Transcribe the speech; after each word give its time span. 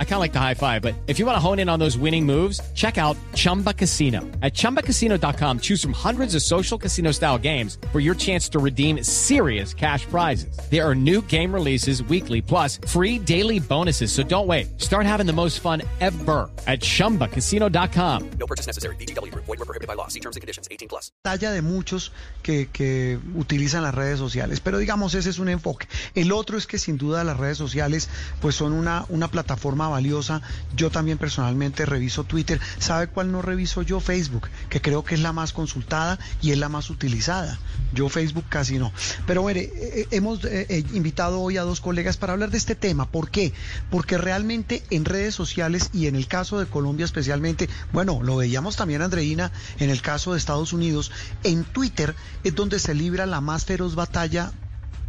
I 0.00 0.04
kind 0.04 0.14
of 0.14 0.20
like 0.20 0.32
the 0.32 0.40
high 0.40 0.54
five, 0.54 0.82
but 0.82 0.94
if 1.06 1.20
you 1.20 1.26
want 1.26 1.36
to 1.36 1.40
hone 1.40 1.60
in 1.60 1.68
on 1.68 1.78
those 1.78 1.96
winning 1.96 2.26
moves, 2.26 2.60
check 2.74 2.98
out 2.98 3.16
Chumba 3.34 3.72
Casino. 3.72 4.22
At 4.42 4.54
ChumbaCasino.com, 4.54 5.60
choose 5.60 5.80
from 5.80 5.92
hundreds 5.92 6.34
of 6.34 6.42
social 6.42 6.76
casino 6.76 7.12
style 7.12 7.38
games 7.38 7.78
for 7.92 8.00
your 8.00 8.16
chance 8.16 8.48
to 8.48 8.58
redeem 8.58 9.04
serious 9.04 9.72
cash 9.72 10.04
prizes. 10.06 10.58
There 10.68 10.84
are 10.84 10.96
new 10.96 11.22
game 11.22 11.54
releases 11.54 12.02
weekly, 12.02 12.42
plus 12.42 12.80
free 12.88 13.20
daily 13.20 13.60
bonuses. 13.60 14.10
So 14.10 14.24
don't 14.24 14.48
wait. 14.48 14.80
Start 14.80 15.06
having 15.06 15.26
the 15.26 15.32
most 15.32 15.60
fun 15.60 15.82
ever 16.00 16.50
at 16.66 16.80
ChumbaCasino.com. 16.80 18.30
No 18.40 18.46
purchase 18.46 18.66
necessary. 18.66 18.96
BGW. 18.96 19.32
Void 19.34 19.46
were 19.46 19.56
prohibited 19.58 19.86
by 19.86 19.94
law. 19.94 20.08
See 20.08 20.20
terms 20.20 20.34
and 20.34 20.40
conditions. 20.40 20.66
18 20.72 20.88
plus. 20.88 21.12
Talla 21.22 21.52
de 21.52 21.62
muchos 21.62 22.10
que, 22.42 22.68
que 22.72 23.20
utilizan 23.36 23.82
las 23.82 23.94
redes 23.94 24.18
sociales, 24.18 24.60
pero 24.60 24.78
digamos 24.78 25.14
ese 25.14 25.30
es 25.30 25.38
un 25.38 25.48
enfoque. 25.48 25.86
El 26.14 26.32
otro 26.32 26.58
es 26.58 26.66
que 26.66 26.78
sin 26.78 26.98
duda 26.98 27.22
las 27.24 27.36
redes 27.36 27.58
sociales 27.58 28.08
pues 28.40 28.54
son 28.54 28.72
una, 28.72 29.04
una 29.08 29.28
plataforma 29.28 29.87
valiosa. 29.88 30.42
Yo 30.76 30.90
también 30.90 31.18
personalmente 31.18 31.86
reviso 31.86 32.24
Twitter. 32.24 32.60
¿Sabe 32.78 33.08
cuál 33.08 33.32
no 33.32 33.42
reviso 33.42 33.82
yo? 33.82 34.00
Facebook, 34.00 34.48
que 34.68 34.80
creo 34.80 35.04
que 35.04 35.14
es 35.14 35.20
la 35.20 35.32
más 35.32 35.52
consultada 35.52 36.18
y 36.40 36.52
es 36.52 36.58
la 36.58 36.68
más 36.68 36.90
utilizada. 36.90 37.58
Yo 37.92 38.08
Facebook 38.08 38.44
casi 38.48 38.78
no. 38.78 38.92
Pero 39.26 39.44
mire, 39.44 39.62
eh, 39.62 39.72
eh, 39.74 40.08
hemos 40.10 40.44
eh, 40.44 40.84
invitado 40.92 41.40
hoy 41.40 41.56
a 41.56 41.62
dos 41.62 41.80
colegas 41.80 42.16
para 42.16 42.32
hablar 42.32 42.50
de 42.50 42.58
este 42.58 42.74
tema. 42.74 43.10
¿Por 43.10 43.30
qué? 43.30 43.52
Porque 43.90 44.18
realmente 44.18 44.82
en 44.90 45.04
redes 45.04 45.34
sociales 45.34 45.90
y 45.92 46.06
en 46.06 46.16
el 46.16 46.26
caso 46.26 46.58
de 46.58 46.66
Colombia 46.66 47.04
especialmente, 47.04 47.68
bueno, 47.92 48.20
lo 48.22 48.36
veíamos 48.36 48.76
también 48.76 49.02
Andreina 49.02 49.52
en 49.78 49.90
el 49.90 50.02
caso 50.02 50.32
de 50.32 50.38
Estados 50.38 50.72
Unidos, 50.72 51.10
en 51.44 51.64
Twitter 51.64 52.14
es 52.44 52.54
donde 52.54 52.78
se 52.78 52.94
libra 52.94 53.26
la 53.26 53.40
más 53.40 53.64
feroz 53.64 53.94
batalla 53.94 54.52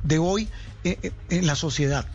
de 0.03 0.19
hoy 0.19 0.49
en 0.83 1.47
la 1.47 1.55
sociedad. 1.55 2.05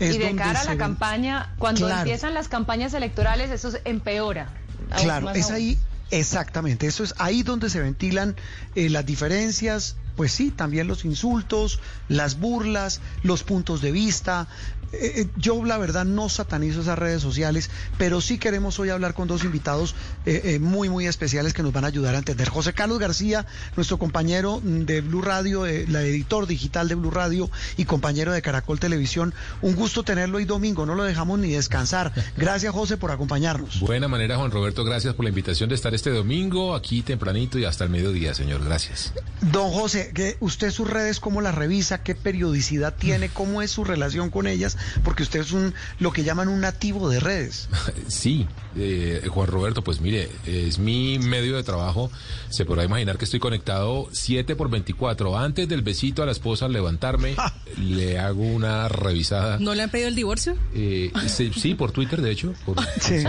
y 0.00 0.18
de 0.18 0.34
cara 0.36 0.60
a 0.60 0.64
la 0.64 0.76
campaña, 0.76 1.54
cuando 1.58 1.88
empiezan 1.88 2.34
las 2.34 2.48
campañas 2.48 2.94
electorales, 2.94 3.50
eso 3.50 3.70
empeora. 3.84 4.48
Claro, 4.96 5.30
es 5.30 5.50
ahí, 5.50 5.78
exactamente, 6.10 6.86
eso 6.86 7.04
es 7.04 7.14
ahí 7.18 7.42
donde 7.42 7.68
se 7.70 7.80
ventilan 7.80 8.36
las 8.74 9.04
diferencias, 9.04 9.96
pues 10.18 10.32
sí, 10.32 10.50
también 10.50 10.88
los 10.88 11.04
insultos, 11.04 11.78
las 12.08 12.40
burlas, 12.40 13.00
los 13.22 13.44
puntos 13.44 13.80
de 13.80 13.92
vista. 13.92 14.48
Eh, 14.92 15.12
eh, 15.16 15.26
yo 15.36 15.64
la 15.64 15.76
verdad 15.76 16.04
no 16.04 16.28
satanizo 16.28 16.80
esas 16.80 16.98
redes 16.98 17.20
sociales, 17.20 17.70
pero 17.98 18.20
sí 18.20 18.38
queremos 18.38 18.78
hoy 18.78 18.88
hablar 18.90 19.14
con 19.14 19.28
dos 19.28 19.44
invitados 19.44 19.94
eh, 20.24 20.58
muy, 20.60 20.88
muy 20.88 21.06
especiales 21.06 21.52
que 21.52 21.62
nos 21.62 21.72
van 21.72 21.84
a 21.84 21.88
ayudar 21.88 22.14
a 22.14 22.18
entender. 22.18 22.48
José 22.48 22.72
Carlos 22.72 22.98
García, 22.98 23.46
nuestro 23.76 23.98
compañero 23.98 24.60
de 24.62 25.00
Blue 25.00 25.22
Radio, 25.22 25.66
la 25.66 26.02
editor 26.02 26.46
digital 26.46 26.88
de 26.88 26.94
Blue 26.94 27.10
Radio 27.10 27.50
y 27.76 27.84
compañero 27.84 28.32
de 28.32 28.40
Caracol 28.40 28.80
Televisión. 28.80 29.34
Un 29.60 29.74
gusto 29.74 30.04
tenerlo 30.04 30.38
hoy 30.38 30.44
domingo, 30.44 30.86
no 30.86 30.94
lo 30.94 31.04
dejamos 31.04 31.38
ni 31.38 31.50
descansar. 31.50 32.12
Gracias 32.36 32.72
José 32.72 32.96
por 32.96 33.10
acompañarnos. 33.10 33.80
Buena 33.80 34.08
manera 34.08 34.36
Juan 34.36 34.50
Roberto, 34.50 34.84
gracias 34.84 35.14
por 35.14 35.24
la 35.24 35.30
invitación 35.30 35.68
de 35.68 35.74
estar 35.74 35.94
este 35.94 36.10
domingo 36.10 36.74
aquí 36.74 37.02
tempranito 37.02 37.58
y 37.58 37.64
hasta 37.64 37.84
el 37.84 37.90
mediodía, 37.90 38.34
señor. 38.34 38.64
Gracias. 38.64 39.12
Don 39.52 39.70
José, 39.70 40.36
¿usted 40.40 40.70
sus 40.70 40.88
redes 40.88 41.20
cómo 41.20 41.40
las 41.40 41.54
revisa? 41.54 42.02
¿Qué 42.02 42.14
periodicidad 42.14 42.94
tiene? 42.96 43.28
¿Cómo 43.28 43.62
es 43.62 43.70
su 43.70 43.84
relación 43.84 44.30
con 44.30 44.46
ellas? 44.46 44.77
Porque 45.04 45.22
usted 45.22 45.40
es 45.40 45.52
un 45.52 45.74
lo 45.98 46.12
que 46.12 46.24
llaman 46.24 46.48
un 46.48 46.60
nativo 46.60 47.08
de 47.08 47.20
redes. 47.20 47.68
Sí, 48.08 48.46
eh, 48.76 49.22
Juan 49.28 49.48
Roberto, 49.48 49.82
pues 49.82 50.00
mire, 50.00 50.30
es 50.46 50.78
mi 50.78 51.18
medio 51.18 51.56
de 51.56 51.62
trabajo. 51.62 52.10
Se 52.48 52.64
podrá 52.64 52.84
imaginar 52.84 53.18
que 53.18 53.24
estoy 53.24 53.38
conectado 53.38 54.08
7 54.12 54.56
por 54.56 54.70
24. 54.70 55.38
Antes 55.38 55.68
del 55.68 55.82
besito 55.82 56.22
a 56.22 56.26
la 56.26 56.32
esposa 56.32 56.66
al 56.66 56.72
levantarme, 56.72 57.36
le 57.78 58.18
hago 58.18 58.42
una 58.42 58.88
revisada. 58.88 59.58
¿No 59.58 59.74
le 59.74 59.82
han 59.82 59.90
pedido 59.90 60.08
el 60.08 60.14
divorcio? 60.14 60.56
Eh, 60.74 61.12
sí, 61.26 61.74
por 61.74 61.92
Twitter, 61.92 62.22
de 62.22 62.30
hecho. 62.30 62.54
Por 62.64 62.76
sí. 63.00 63.24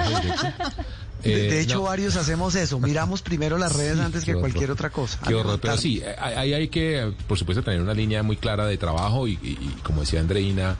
De, 1.24 1.50
eh, 1.50 1.62
hecho, 1.62 1.84
varios 1.84 2.16
hacemos 2.16 2.56
eso. 2.56 2.80
Miramos 2.90 3.22
primero 3.22 3.58
las 3.58 3.76
redes 3.76 4.00
antes 4.00 4.26
que 4.26 4.34
cualquier 4.36 4.72
otra 4.72 4.90
cosa. 4.90 5.20
Qué 5.28 5.36
horror. 5.36 5.60
Pero 5.62 5.78
sí, 5.78 6.02
ahí 6.18 6.54
hay 6.54 6.68
que, 6.70 7.14
por 7.28 7.38
supuesto, 7.38 7.64
tener 7.64 7.82
una 7.82 7.94
línea 7.94 8.24
muy 8.24 8.38
clara 8.38 8.66
de 8.66 8.78
trabajo 8.78 9.28
y, 9.28 9.38
como 9.84 10.02
decía 10.02 10.20
Andreina, 10.20 10.78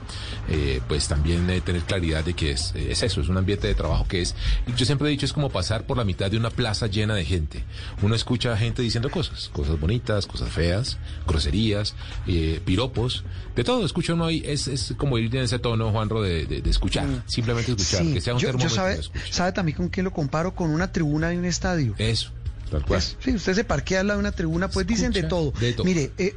eh, 0.48 0.80
pues 0.88 1.08
también 1.08 1.46
tener 1.62 1.82
claridad 1.82 2.24
de 2.24 2.34
que 2.34 2.52
es, 2.52 2.74
es, 2.74 3.02
eso, 3.02 3.20
es 3.20 3.28
un 3.28 3.36
ambiente 3.36 3.66
de 3.66 3.74
trabajo 3.74 4.06
que 4.08 4.22
es. 4.22 4.34
Yo 4.76 4.86
siempre 4.86 5.08
he 5.08 5.10
dicho, 5.10 5.26
es 5.26 5.32
como 5.32 5.50
pasar 5.50 5.84
por 5.84 5.96
la 5.96 6.04
mitad 6.04 6.30
de 6.30 6.36
una 6.36 6.50
plaza 6.50 6.86
llena 6.86 7.14
de 7.14 7.24
gente. 7.24 7.64
Uno 8.02 8.14
escucha 8.14 8.52
a 8.52 8.56
gente 8.56 8.82
diciendo 8.82 9.10
cosas, 9.10 9.50
cosas 9.52 9.78
bonitas, 9.78 10.26
cosas 10.26 10.50
feas, 10.50 10.98
groserías, 11.26 11.94
eh, 12.26 12.60
piropos, 12.64 13.24
de 13.56 13.64
todo. 13.64 13.84
Escucha 13.84 14.14
uno 14.14 14.26
ahí, 14.26 14.42
es, 14.44 14.68
es 14.68 14.94
como 14.96 15.18
ir 15.18 15.34
en 15.34 15.44
ese 15.44 15.58
tono, 15.58 15.90
Juanro, 15.90 16.22
de, 16.22 16.46
de, 16.46 16.70
escuchar, 16.70 17.06
mm. 17.06 17.22
simplemente 17.26 17.72
escuchar, 17.72 18.12
que 18.12 18.20
sea 18.20 18.34
un 18.34 18.40
yo, 18.40 18.56
yo 18.56 18.68
sabe, 18.68 19.00
sabe 19.30 19.52
también 19.52 19.76
con 19.76 19.88
quién 19.88 20.04
lo 20.04 20.12
paro 20.30 20.54
con 20.54 20.70
una 20.70 20.92
tribuna 20.92 21.28
de 21.28 21.38
un 21.38 21.44
estadio. 21.44 21.94
Eso. 21.98 22.32
Tal 22.70 22.86
cual. 22.86 23.02
sí, 23.02 23.34
usted 23.34 23.54
se 23.54 23.64
parquea 23.64 24.00
al 24.00 24.06
lado 24.06 24.18
de 24.18 24.28
una 24.28 24.32
tribuna, 24.32 24.68
pues 24.68 24.86
dicen 24.86 25.10
de 25.10 25.24
todo. 25.24 25.52
Mire, 25.84 26.12
eh, 26.18 26.36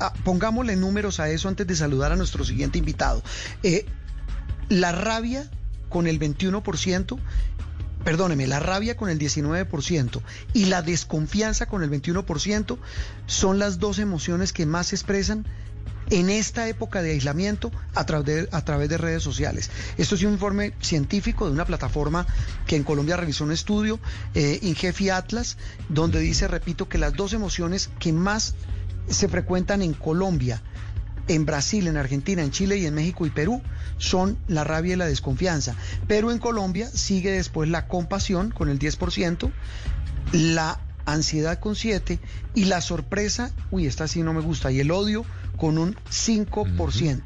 ah, 0.00 0.14
pongámosle 0.24 0.76
números 0.76 1.20
a 1.20 1.28
eso 1.28 1.48
antes 1.48 1.66
de 1.66 1.76
saludar 1.76 2.10
a 2.10 2.16
nuestro 2.16 2.42
siguiente 2.44 2.78
invitado. 2.78 3.22
Eh, 3.62 3.84
la 4.70 4.92
rabia 4.92 5.50
con 5.90 6.06
el 6.06 6.18
21%, 6.18 7.18
perdóneme, 8.02 8.46
la 8.46 8.60
rabia 8.60 8.96
con 8.96 9.10
el 9.10 9.18
19% 9.18 10.22
y 10.54 10.64
la 10.66 10.80
desconfianza 10.80 11.66
con 11.66 11.82
el 11.82 11.90
21% 11.90 12.78
son 13.26 13.58
las 13.58 13.78
dos 13.78 13.98
emociones 13.98 14.52
que 14.52 14.64
más 14.64 14.88
se 14.88 14.96
expresan 14.96 15.46
en 16.10 16.30
esta 16.30 16.68
época 16.68 17.02
de 17.02 17.12
aislamiento 17.12 17.72
a 17.94 18.04
través 18.06 18.26
de, 18.26 18.48
a 18.52 18.64
través 18.64 18.88
de 18.88 18.98
redes 18.98 19.22
sociales. 19.22 19.70
Esto 19.96 20.14
es 20.14 20.22
un 20.22 20.32
informe 20.32 20.74
científico 20.80 21.46
de 21.46 21.52
una 21.52 21.64
plataforma 21.64 22.26
que 22.66 22.76
en 22.76 22.84
Colombia 22.84 23.16
realizó 23.16 23.44
un 23.44 23.52
estudio, 23.52 24.00
eh, 24.34 24.58
Ingefi 24.62 25.10
Atlas, 25.10 25.56
donde 25.88 26.20
dice, 26.20 26.48
repito, 26.48 26.88
que 26.88 26.98
las 26.98 27.14
dos 27.14 27.32
emociones 27.32 27.90
que 27.98 28.12
más 28.12 28.54
se 29.08 29.28
frecuentan 29.28 29.82
en 29.82 29.92
Colombia, 29.92 30.62
en 31.28 31.46
Brasil, 31.46 31.86
en 31.86 31.96
Argentina, 31.96 32.42
en 32.42 32.50
Chile 32.50 32.78
y 32.78 32.86
en 32.86 32.94
México 32.94 33.26
y 33.26 33.30
Perú 33.30 33.62
son 33.96 34.38
la 34.46 34.64
rabia 34.64 34.94
y 34.94 34.96
la 34.96 35.06
desconfianza. 35.06 35.74
Pero 36.06 36.30
en 36.30 36.38
Colombia 36.38 36.88
sigue 36.92 37.30
después 37.30 37.68
la 37.68 37.86
compasión 37.86 38.50
con 38.50 38.68
el 38.68 38.78
10%, 38.78 39.50
la 40.32 40.80
ansiedad 41.06 41.58
con 41.58 41.76
7 41.76 42.18
y 42.54 42.64
la 42.64 42.80
sorpresa, 42.80 43.52
uy, 43.70 43.86
esta 43.86 44.08
sí 44.08 44.22
no 44.22 44.32
me 44.32 44.40
gusta, 44.40 44.72
y 44.72 44.80
el 44.80 44.90
odio 44.90 45.24
con 45.56 45.78
un 45.78 45.96
5%. 46.10 47.22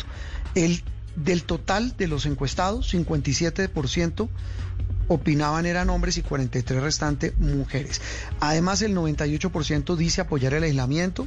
El 0.54 0.82
del 1.16 1.42
total 1.42 1.96
de 1.96 2.06
los 2.06 2.26
encuestados, 2.26 2.92
57% 2.94 4.28
opinaban 5.08 5.66
eran 5.66 5.90
hombres 5.90 6.16
y 6.18 6.22
43 6.22 6.82
restante 6.82 7.34
mujeres. 7.38 8.00
Además, 8.40 8.82
el 8.82 8.94
98% 8.94 9.96
dice 9.96 10.20
apoyar 10.20 10.54
el 10.54 10.62
aislamiento 10.62 11.26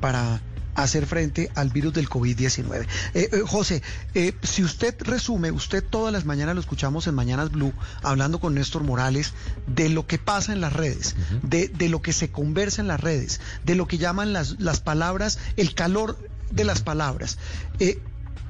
para 0.00 0.40
hacer 0.74 1.06
frente 1.06 1.50
al 1.54 1.70
virus 1.70 1.92
del 1.92 2.08
COVID-19. 2.08 2.86
Eh, 3.14 3.28
eh, 3.32 3.42
José, 3.46 3.82
eh, 4.14 4.32
si 4.42 4.62
usted 4.62 4.94
resume, 5.00 5.50
usted 5.50 5.84
todas 5.84 6.12
las 6.12 6.24
mañanas 6.24 6.54
lo 6.54 6.60
escuchamos 6.60 7.06
en 7.06 7.14
Mañanas 7.14 7.50
Blue, 7.50 7.72
hablando 8.02 8.40
con 8.40 8.54
Néstor 8.54 8.84
Morales, 8.84 9.34
de 9.66 9.88
lo 9.88 10.06
que 10.06 10.18
pasa 10.18 10.52
en 10.52 10.60
las 10.60 10.72
redes, 10.72 11.16
de, 11.42 11.68
de, 11.68 11.88
lo 11.88 12.02
que 12.02 12.12
se 12.12 12.30
conversa 12.30 12.80
en 12.80 12.88
las 12.88 13.00
redes, 13.00 13.40
de 13.64 13.74
lo 13.74 13.86
que 13.86 13.98
llaman 13.98 14.32
las, 14.32 14.60
las 14.60 14.80
palabras, 14.80 15.38
el 15.56 15.74
calor 15.74 16.16
de 16.50 16.64
las 16.64 16.82
palabras. 16.82 17.38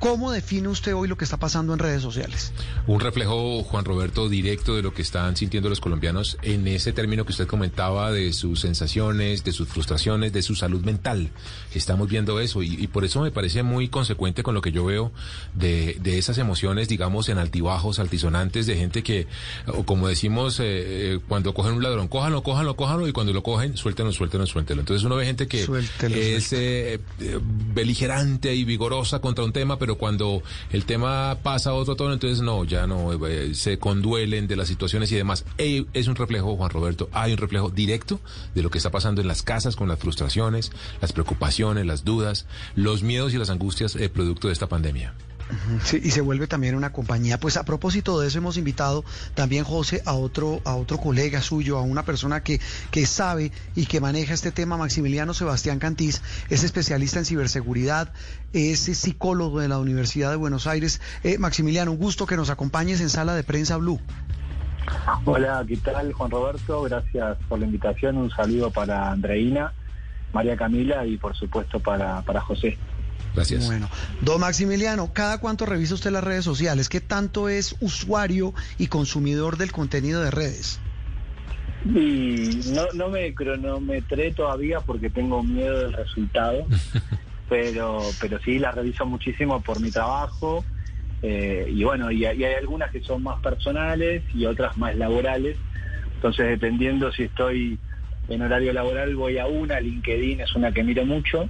¿Cómo 0.00 0.32
define 0.32 0.66
usted 0.68 0.94
hoy 0.94 1.08
lo 1.08 1.18
que 1.18 1.24
está 1.24 1.36
pasando 1.36 1.74
en 1.74 1.78
redes 1.78 2.00
sociales? 2.00 2.54
Un 2.86 3.00
reflejo, 3.00 3.62
Juan 3.62 3.84
Roberto, 3.84 4.30
directo 4.30 4.74
de 4.74 4.80
lo 4.80 4.94
que 4.94 5.02
están 5.02 5.36
sintiendo 5.36 5.68
los 5.68 5.78
colombianos 5.78 6.38
en 6.40 6.66
ese 6.68 6.94
término 6.94 7.26
que 7.26 7.32
usted 7.32 7.46
comentaba 7.46 8.10
de 8.10 8.32
sus 8.32 8.60
sensaciones, 8.60 9.44
de 9.44 9.52
sus 9.52 9.68
frustraciones, 9.68 10.32
de 10.32 10.40
su 10.40 10.54
salud 10.54 10.82
mental. 10.86 11.28
Estamos 11.74 12.08
viendo 12.08 12.40
eso 12.40 12.62
y, 12.62 12.86
por 12.86 13.04
eso 13.04 13.20
me 13.20 13.30
parece 13.30 13.62
muy 13.62 13.88
consecuente 13.88 14.42
con 14.42 14.54
lo 14.54 14.62
que 14.62 14.72
yo 14.72 14.86
veo 14.86 15.12
de, 15.52 15.98
de, 16.00 16.16
esas 16.16 16.38
emociones, 16.38 16.88
digamos, 16.88 17.28
en 17.28 17.36
altibajos, 17.36 17.98
altisonantes, 17.98 18.66
de 18.66 18.76
gente 18.76 19.02
que, 19.02 19.26
o 19.66 19.84
como 19.84 20.08
decimos, 20.08 20.60
eh, 20.60 20.64
eh, 20.64 21.18
cuando 21.28 21.52
cogen 21.52 21.74
un 21.74 21.82
ladrón, 21.82 22.08
cójanlo, 22.08 22.42
cójanlo, 22.42 22.74
cójanlo, 22.74 23.06
y 23.06 23.12
cuando 23.12 23.34
lo 23.34 23.42
cogen, 23.42 23.76
suéltenlo, 23.76 24.12
suéltenlo, 24.12 24.46
suéltenlo. 24.46 24.80
Entonces 24.80 25.04
uno 25.04 25.16
ve 25.16 25.26
gente 25.26 25.46
que 25.46 25.66
es 26.36 26.52
eh, 26.54 26.98
beligerante 27.74 28.54
y 28.54 28.64
vigorosa 28.64 29.20
contra 29.20 29.44
un 29.44 29.52
tema, 29.52 29.78
pero 29.78 29.89
pero 29.90 29.98
cuando 29.98 30.40
el 30.70 30.84
tema 30.84 31.38
pasa 31.42 31.70
a 31.70 31.74
otro 31.74 31.96
tono, 31.96 32.12
entonces 32.12 32.42
no, 32.42 32.62
ya 32.62 32.86
no, 32.86 33.12
eh, 33.26 33.56
se 33.56 33.80
conduelen 33.80 34.46
de 34.46 34.54
las 34.54 34.68
situaciones 34.68 35.10
y 35.10 35.16
demás. 35.16 35.44
es 35.58 36.06
un 36.06 36.14
reflejo, 36.14 36.54
Juan 36.54 36.70
Roberto, 36.70 37.08
hay 37.10 37.32
un 37.32 37.38
reflejo 37.38 37.70
directo 37.70 38.20
de 38.54 38.62
lo 38.62 38.70
que 38.70 38.78
está 38.78 38.92
pasando 38.92 39.20
en 39.20 39.26
las 39.26 39.42
casas 39.42 39.74
con 39.74 39.88
las 39.88 39.98
frustraciones, 39.98 40.70
las 41.00 41.12
preocupaciones, 41.12 41.86
las 41.86 42.04
dudas, 42.04 42.46
los 42.76 43.02
miedos 43.02 43.34
y 43.34 43.38
las 43.38 43.50
angustias 43.50 43.96
eh, 43.96 44.08
producto 44.08 44.46
de 44.46 44.52
esta 44.52 44.68
pandemia. 44.68 45.12
Sí, 45.84 46.00
y 46.02 46.10
se 46.10 46.20
vuelve 46.20 46.46
también 46.46 46.74
una 46.74 46.92
compañía. 46.92 47.38
Pues 47.38 47.56
a 47.56 47.64
propósito 47.64 48.20
de 48.20 48.28
eso 48.28 48.38
hemos 48.38 48.56
invitado 48.56 49.04
también, 49.34 49.64
José, 49.64 50.02
a 50.06 50.14
otro, 50.14 50.60
a 50.64 50.74
otro 50.74 50.98
colega 50.98 51.40
suyo, 51.40 51.78
a 51.78 51.82
una 51.82 52.04
persona 52.04 52.42
que, 52.42 52.60
que 52.90 53.06
sabe 53.06 53.52
y 53.74 53.86
que 53.86 54.00
maneja 54.00 54.34
este 54.34 54.52
tema, 54.52 54.76
Maximiliano 54.76 55.34
Sebastián 55.34 55.78
Cantís, 55.78 56.22
es 56.48 56.64
especialista 56.64 57.18
en 57.18 57.24
ciberseguridad, 57.24 58.12
es 58.52 58.80
psicólogo 58.80 59.60
de 59.60 59.68
la 59.68 59.78
Universidad 59.78 60.30
de 60.30 60.36
Buenos 60.36 60.66
Aires. 60.66 61.00
Eh, 61.22 61.38
Maximiliano, 61.38 61.92
un 61.92 61.98
gusto 61.98 62.26
que 62.26 62.36
nos 62.36 62.50
acompañes 62.50 63.00
en 63.00 63.08
Sala 63.08 63.34
de 63.34 63.44
Prensa 63.44 63.76
Blue. 63.76 64.00
Hola, 65.24 65.64
¿qué 65.66 65.76
tal 65.76 66.12
Juan 66.12 66.30
Roberto? 66.30 66.82
Gracias 66.82 67.38
por 67.48 67.58
la 67.58 67.66
invitación. 67.66 68.16
Un 68.16 68.30
saludo 68.30 68.70
para 68.70 69.10
Andreina, 69.10 69.72
María 70.32 70.56
Camila 70.56 71.06
y 71.06 71.16
por 71.16 71.36
supuesto 71.36 71.80
para, 71.80 72.22
para 72.22 72.40
José. 72.40 72.78
Gracias. 73.34 73.66
Bueno, 73.66 73.88
don 74.20 74.40
Maximiliano, 74.40 75.12
¿cada 75.12 75.38
cuánto 75.38 75.66
revisa 75.66 75.94
usted 75.94 76.10
las 76.10 76.24
redes 76.24 76.44
sociales? 76.44 76.88
¿Qué 76.88 77.00
tanto 77.00 77.48
es 77.48 77.76
usuario 77.80 78.54
y 78.78 78.88
consumidor 78.88 79.56
del 79.56 79.72
contenido 79.72 80.22
de 80.22 80.30
redes? 80.30 80.80
Y 81.84 82.60
no, 82.74 82.86
no 82.92 83.08
me 83.08 83.34
cronometré 83.34 84.32
todavía 84.32 84.80
porque 84.80 85.08
tengo 85.08 85.42
miedo 85.42 85.78
del 85.78 85.92
resultado, 85.92 86.66
pero, 87.48 88.02
pero 88.20 88.38
sí 88.40 88.58
las 88.58 88.74
reviso 88.74 89.06
muchísimo 89.06 89.62
por 89.62 89.80
mi 89.80 89.90
trabajo. 89.90 90.64
Eh, 91.22 91.70
y 91.70 91.84
bueno, 91.84 92.10
y, 92.10 92.24
hay 92.24 92.44
algunas 92.44 92.90
que 92.90 93.00
son 93.00 93.22
más 93.22 93.40
personales 93.40 94.22
y 94.34 94.44
otras 94.46 94.76
más 94.76 94.94
laborales. 94.96 95.56
Entonces, 96.16 96.48
dependiendo 96.48 97.10
si 97.12 97.24
estoy 97.24 97.78
en 98.28 98.42
horario 98.42 98.72
laboral, 98.72 99.16
voy 99.16 99.38
a 99.38 99.46
una. 99.46 99.80
LinkedIn 99.80 100.40
es 100.40 100.54
una 100.54 100.72
que 100.72 100.82
miro 100.82 101.04
mucho. 101.06 101.48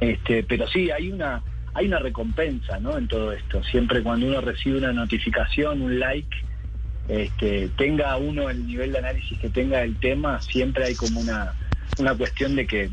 Este, 0.00 0.42
pero 0.42 0.66
sí, 0.68 0.90
hay 0.90 1.10
una, 1.10 1.42
hay 1.74 1.86
una 1.86 1.98
recompensa 1.98 2.78
¿no? 2.78 2.96
en 2.96 3.08
todo 3.08 3.32
esto. 3.32 3.62
Siempre 3.64 4.02
cuando 4.02 4.26
uno 4.26 4.40
recibe 4.40 4.78
una 4.78 4.92
notificación, 4.92 5.82
un 5.82 5.98
like, 5.98 6.36
este, 7.08 7.68
tenga 7.76 8.16
uno 8.16 8.48
el 8.48 8.66
nivel 8.66 8.92
de 8.92 8.98
análisis 8.98 9.38
que 9.38 9.50
tenga 9.50 9.82
el 9.82 9.98
tema, 9.98 10.40
siempre 10.40 10.84
hay 10.84 10.94
como 10.94 11.20
una, 11.20 11.52
una 11.98 12.14
cuestión 12.14 12.56
de 12.56 12.66
que, 12.66 12.90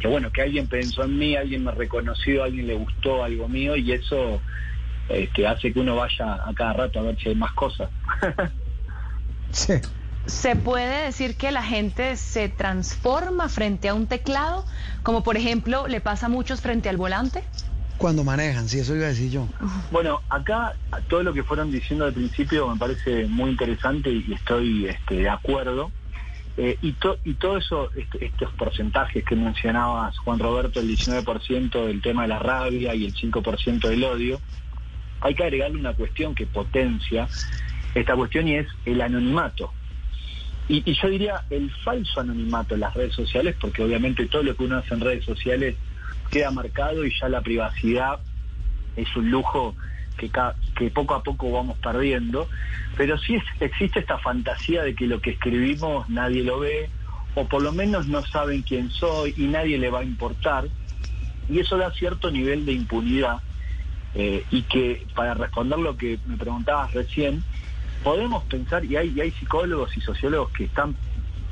que, 0.00 0.08
bueno, 0.08 0.30
que 0.30 0.42
alguien 0.42 0.68
pensó 0.68 1.04
en 1.04 1.18
mí, 1.18 1.34
alguien 1.36 1.64
me 1.64 1.72
reconoció, 1.72 2.44
alguien 2.44 2.66
le 2.66 2.74
gustó 2.74 3.24
algo 3.24 3.48
mío 3.48 3.76
y 3.76 3.92
eso 3.92 4.40
este, 5.08 5.46
hace 5.46 5.72
que 5.72 5.80
uno 5.80 5.96
vaya 5.96 6.34
a 6.46 6.52
cada 6.54 6.72
rato 6.74 7.00
a 7.00 7.02
ver 7.02 7.16
si 7.18 7.30
hay 7.30 7.34
más 7.34 7.52
cosas. 7.52 7.90
sí. 9.50 9.74
¿Se 10.26 10.56
puede 10.56 11.04
decir 11.04 11.36
que 11.36 11.52
la 11.52 11.62
gente 11.62 12.16
se 12.16 12.48
transforma 12.48 13.48
frente 13.48 13.88
a 13.88 13.94
un 13.94 14.06
teclado, 14.06 14.64
como 15.02 15.22
por 15.22 15.36
ejemplo 15.36 15.86
le 15.86 16.00
pasa 16.00 16.26
a 16.26 16.28
muchos 16.30 16.62
frente 16.62 16.88
al 16.88 16.96
volante? 16.96 17.44
Cuando 17.98 18.24
manejan, 18.24 18.68
sí, 18.68 18.78
eso 18.78 18.96
iba 18.96 19.04
a 19.04 19.08
decir 19.08 19.30
yo. 19.30 19.46
Bueno, 19.92 20.20
acá 20.28 20.74
todo 21.08 21.22
lo 21.22 21.32
que 21.32 21.42
fueron 21.42 21.70
diciendo 21.70 22.06
al 22.06 22.12
principio 22.12 22.68
me 22.68 22.78
parece 22.78 23.26
muy 23.26 23.50
interesante 23.50 24.10
y 24.10 24.32
estoy 24.32 24.86
este, 24.86 25.16
de 25.16 25.28
acuerdo. 25.28 25.92
Eh, 26.56 26.78
y, 26.82 26.94
y 27.24 27.34
todos 27.34 27.64
eso, 27.64 27.90
este, 27.94 28.26
estos 28.26 28.52
porcentajes 28.54 29.24
que 29.24 29.36
mencionabas, 29.36 30.16
Juan 30.18 30.38
Roberto, 30.38 30.80
el 30.80 30.88
19% 30.88 31.86
del 31.86 32.00
tema 32.00 32.22
de 32.22 32.28
la 32.28 32.38
rabia 32.38 32.94
y 32.94 33.04
el 33.04 33.14
5% 33.14 33.88
del 33.88 34.04
odio, 34.04 34.40
hay 35.20 35.34
que 35.34 35.42
agregarle 35.42 35.78
una 35.78 35.94
cuestión 35.94 36.34
que 36.34 36.46
potencia 36.46 37.28
esta 37.94 38.14
cuestión 38.16 38.48
y 38.48 38.56
es 38.56 38.68
el 38.84 39.00
anonimato. 39.00 39.72
Y, 40.68 40.82
yo 40.94 41.08
diría 41.08 41.42
el 41.50 41.70
falso 41.70 42.20
anonimato 42.20 42.74
en 42.74 42.80
las 42.80 42.94
redes 42.94 43.14
sociales, 43.14 43.56
porque 43.60 43.82
obviamente 43.82 44.26
todo 44.26 44.42
lo 44.42 44.56
que 44.56 44.64
uno 44.64 44.78
hace 44.78 44.94
en 44.94 45.00
redes 45.00 45.24
sociales 45.24 45.76
queda 46.30 46.50
marcado 46.50 47.04
y 47.04 47.12
ya 47.20 47.28
la 47.28 47.42
privacidad 47.42 48.18
es 48.96 49.14
un 49.16 49.30
lujo 49.30 49.74
que, 50.16 50.30
que 50.76 50.90
poco 50.90 51.14
a 51.14 51.22
poco 51.22 51.50
vamos 51.52 51.76
perdiendo, 51.78 52.48
pero 52.96 53.18
sí 53.18 53.36
existe 53.60 54.00
esta 54.00 54.18
fantasía 54.18 54.82
de 54.82 54.94
que 54.94 55.06
lo 55.06 55.20
que 55.20 55.30
escribimos 55.30 56.08
nadie 56.08 56.42
lo 56.42 56.60
ve, 56.60 56.88
o 57.34 57.46
por 57.46 57.62
lo 57.62 57.72
menos 57.72 58.06
no 58.06 58.24
saben 58.24 58.62
quién 58.62 58.90
soy 58.90 59.34
y 59.36 59.46
nadie 59.46 59.76
le 59.76 59.90
va 59.90 60.00
a 60.00 60.04
importar, 60.04 60.68
y 61.48 61.58
eso 61.58 61.76
da 61.76 61.90
cierto 61.92 62.30
nivel 62.30 62.64
de 62.64 62.72
impunidad, 62.72 63.40
eh, 64.14 64.44
y 64.50 64.62
que 64.62 65.06
para 65.14 65.34
responder 65.34 65.78
lo 65.78 65.96
que 65.96 66.18
me 66.26 66.36
preguntabas 66.36 66.92
recién, 66.94 67.44
podemos 68.04 68.44
pensar, 68.44 68.84
y 68.84 68.96
hay, 68.96 69.18
hay 69.20 69.32
psicólogos 69.32 69.96
y 69.96 70.00
sociólogos 70.00 70.50
que 70.52 70.64
están 70.64 70.94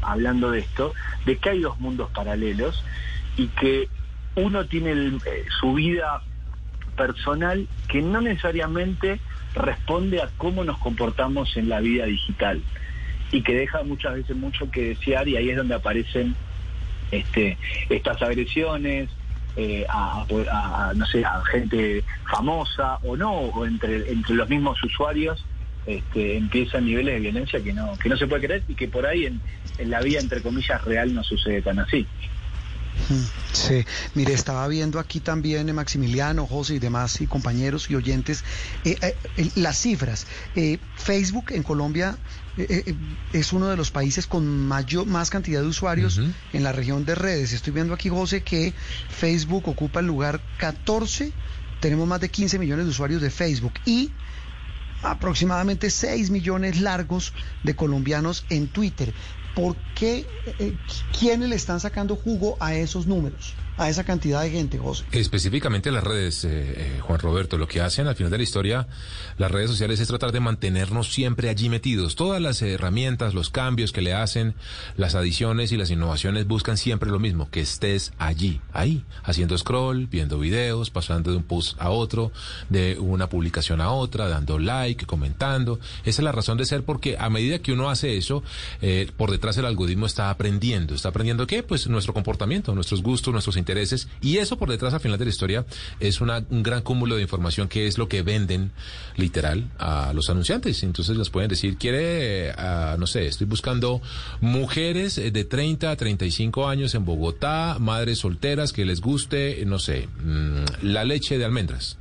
hablando 0.03 0.51
de 0.51 0.61
esto, 0.61 0.93
de 1.25 1.39
que 1.39 1.51
hay 1.51 1.61
dos 1.61 1.81
mundos 1.81 2.11
paralelos 2.11 2.85
y 3.37 3.49
que 3.49 3.89
uno 4.37 4.67
tiene 4.67 4.93
eh, 4.93 5.45
su 5.61 5.75
vida 5.75 6.23
personal 6.97 7.67
que 7.89 8.03
no 8.03 8.21
necesariamente 8.21 9.19
responde 9.55 10.21
a 10.21 10.29
cómo 10.37 10.65
nos 10.65 10.79
comportamos 10.79 11.57
en 11.57 11.69
la 11.69 11.81
vida 11.81 12.05
digital 12.05 12.63
y 13.31 13.43
que 13.43 13.55
deja 13.55 13.83
muchas 13.83 14.15
veces 14.15 14.37
mucho 14.37 14.71
que 14.71 14.91
desear 14.91 15.27
y 15.29 15.37
ahí 15.37 15.51
es 15.51 15.57
donde 15.57 15.75
aparecen 15.75 16.35
este, 17.11 17.57
estas 17.89 18.21
agresiones 18.23 19.09
eh, 19.57 19.85
a, 19.89 20.93
no 20.95 21.07
sé 21.07 21.25
a 21.25 21.43
gente 21.45 22.03
famosa 22.31 22.97
o 23.03 23.17
no 23.17 23.33
o 23.33 23.67
entre 23.67 24.11
entre 24.11 24.35
los 24.35 24.49
mismos 24.49 24.83
usuarios 24.83 25.45
este, 25.87 26.37
empiezan 26.37 26.85
niveles 26.85 27.15
de 27.15 27.21
violencia 27.21 27.63
que 27.63 27.73
no, 27.73 27.99
que 27.99 28.09
no 28.09 28.17
se 28.17 28.27
puede 28.27 28.47
creer 28.47 28.65
y 28.69 28.75
que 28.75 28.89
por 28.89 29.07
ahí 29.07 29.27
en, 29.27 29.41
en 29.79 29.91
la 29.91 30.01
vida, 30.01 30.21
entre 30.21 30.41
comillas, 30.41 30.85
real 30.85 31.13
no 31.15 31.25
sucede 31.25 31.63
tan 31.63 31.79
así. 31.79 32.07
Mm, 33.09 33.25
sí, 33.53 33.85
mire, 34.15 34.33
estaba 34.33 34.67
viendo 34.69 34.99
aquí 34.99 35.21
también 35.21 35.69
eh, 35.69 35.73
Maximiliano, 35.73 36.47
José 36.47 36.75
y 36.75 36.79
demás 36.79 37.21
y 37.21 37.27
compañeros 37.27 37.91
y 37.91 37.95
oyentes 37.95 38.45
eh, 38.85 38.97
eh, 39.01 39.51
las 39.57 39.79
cifras. 39.79 40.27
Facebook 40.97 41.47
en 41.51 41.63
Colombia 41.63 42.17
es 43.33 43.53
uno 43.55 43.69
de 43.69 43.77
los 43.77 43.91
países 43.91 44.27
con 44.27 44.47
mayor, 44.47 45.07
más 45.07 45.31
cantidad 45.31 45.63
de 45.63 45.67
usuarios 45.67 46.21
en 46.53 46.63
la 46.63 46.73
región 46.73 47.07
de 47.07 47.15
redes. 47.15 47.55
Estoy 47.55 47.73
viendo 47.73 47.95
aquí, 47.95 48.11
José, 48.11 48.43
que 48.43 48.75
Facebook 49.09 49.69
ocupa 49.69 50.01
el 50.01 50.07
lugar 50.07 50.43
14. 50.59 51.33
Tenemos 51.81 52.07
más 52.07 52.21
de 52.21 52.29
15 52.29 52.59
millones 52.59 52.85
de 52.85 52.91
usuarios 52.91 53.23
de 53.23 53.31
Facebook 53.31 53.73
y 53.87 54.11
aproximadamente 55.03 55.91
6 55.91 56.31
millones 56.31 56.81
largos 56.81 57.33
de 57.63 57.75
colombianos 57.75 58.47
en 58.49 58.69
Twitter. 58.69 59.15
¿Por 59.55 59.77
qué? 59.95 60.27
Eh, 60.47 60.77
¿Quiénes 61.19 61.49
le 61.49 61.57
están 61.57 61.81
sacando 61.81 62.17
jugo 62.17 62.57
a 62.61 62.75
esos 62.75 63.07
números? 63.07 63.62
A 63.77 63.89
esa 63.89 64.05
cantidad 64.05 64.43
de 64.43 64.51
gente, 64.51 64.79
José. 64.79 65.05
Específicamente 65.13 65.91
las 65.91 66.05
redes, 66.05 66.45
eh, 66.45 66.51
eh, 66.51 67.01
Juan 67.01 67.19
Roberto, 67.19 67.59
lo 67.59 67.67
que 67.67 67.81
hacen 67.81 68.07
al 68.07 68.15
final 68.15 68.31
de 68.31 68.39
la 68.39 68.43
historia, 68.43 68.87
las 69.39 69.51
redes 69.51 69.71
sociales 69.71 70.01
es 70.01 70.09
tratar 70.09 70.33
de 70.33 70.41
mantenernos 70.41 71.13
siempre 71.13 71.49
allí 71.49 71.69
metidos. 71.69 72.17
Todas 72.17 72.41
las 72.41 72.61
herramientas, 72.63 73.35
los 73.35 73.51
cambios 73.51 73.93
que 73.93 74.03
le 74.03 74.13
hacen, 74.15 74.55
las 74.97 75.15
adiciones 75.15 75.73
y 75.73 75.77
las 75.77 75.91
innovaciones 75.91 76.47
buscan 76.47 76.77
siempre 76.77 77.11
lo 77.11 77.19
mismo, 77.19 77.51
que 77.51 77.61
estés 77.61 78.13
allí, 78.19 78.61
ahí, 78.73 79.05
haciendo 79.25 79.57
scroll, 79.57 80.07
viendo 80.07 80.39
videos, 80.39 80.91
pasando 80.91 81.31
de 81.31 81.39
un 81.39 81.43
post 81.43 81.81
a 81.81 81.91
otro, 81.91 82.33
de 82.69 82.99
una 82.99 83.29
publicación 83.29 83.81
a 83.81 83.91
otra, 83.91 84.29
dando 84.29 84.59
like, 84.59 85.07
comentando. 85.07 85.81
Esa 86.05 86.21
es 86.21 86.25
la 86.25 86.33
razón 86.33 86.59
de 86.59 86.67
ser 86.67 86.85
porque 86.85 87.17
a 87.19 87.31
medida 87.31 87.61
que 87.61 87.73
uno 87.73 87.91
hace 87.91 88.17
eso, 88.17 88.43
eh, 88.81 89.11
por 89.17 89.31
detrás 89.31 89.57
el 89.57 89.65
algoritmo 89.65 90.07
está 90.07 90.31
aprendiendo. 90.31 90.95
¿Está 90.95 91.09
aprendiendo 91.09 91.47
qué? 91.47 91.63
Pues 91.63 91.87
nuestro 91.89 92.13
comportamiento, 92.13 92.75
nuestros 92.75 93.03
gustos, 93.03 93.33
nuestros 93.33 93.57
intereses 93.63 94.09
y 94.21 94.39
eso 94.39 94.59
por 94.59 94.69
detrás 94.69 94.93
al 94.95 95.01
final 95.01 95.19
de 95.19 95.25
la 95.25 95.31
historia 95.31 95.65
es 96.01 96.21
una, 96.21 96.45
un 96.51 96.63
gran 96.63 96.83
cúmulo 96.83 97.17
de 97.17 97.23
información 97.23 97.69
que 97.69 97.87
es 97.87 97.99
lo 97.99 98.09
que 98.09 98.23
venden 98.23 98.73
literal 99.17 99.71
a 99.79 100.13
los 100.13 100.29
anunciantes. 100.29 100.83
Entonces 100.83 101.17
les 101.17 101.31
pueden 101.31 101.49
decir, 101.49 101.77
quiere, 101.77 102.51
ah, 102.53 102.97
no 102.99 103.07
sé, 103.07 103.27
estoy 103.27 103.47
buscando 103.47 104.03
mujeres 104.41 105.17
de 105.17 105.45
30 105.45 105.91
a 105.91 105.97
35 105.97 106.69
años 106.69 106.95
en 106.95 107.05
Bogotá, 107.05 107.77
madres 107.79 108.19
solteras 108.19 108.73
que 108.73 108.85
les 108.85 109.01
guste, 109.01 109.65
no 109.67 109.79
sé, 109.79 110.09
mm, 110.23 110.83
la 110.83 111.05
leche 111.05 111.39
de 111.39 111.45
almendras. 111.45 111.97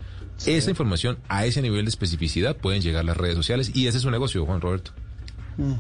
Esa 0.46 0.72
información 0.72 1.20
a 1.28 1.46
ese 1.46 1.62
nivel 1.62 1.86
de 1.86 1.90
especificidad 1.90 2.58
pueden 2.58 2.82
llegar 2.82 3.06
las 3.06 3.16
redes 3.16 3.36
sociales 3.36 3.72
y 3.76 3.86
ese 3.86 4.00
es 4.00 4.06
un 4.06 4.12
negocio, 4.12 4.44
Juan 4.46 4.60
Roberto. 4.60 4.92
Mm. 5.58 5.74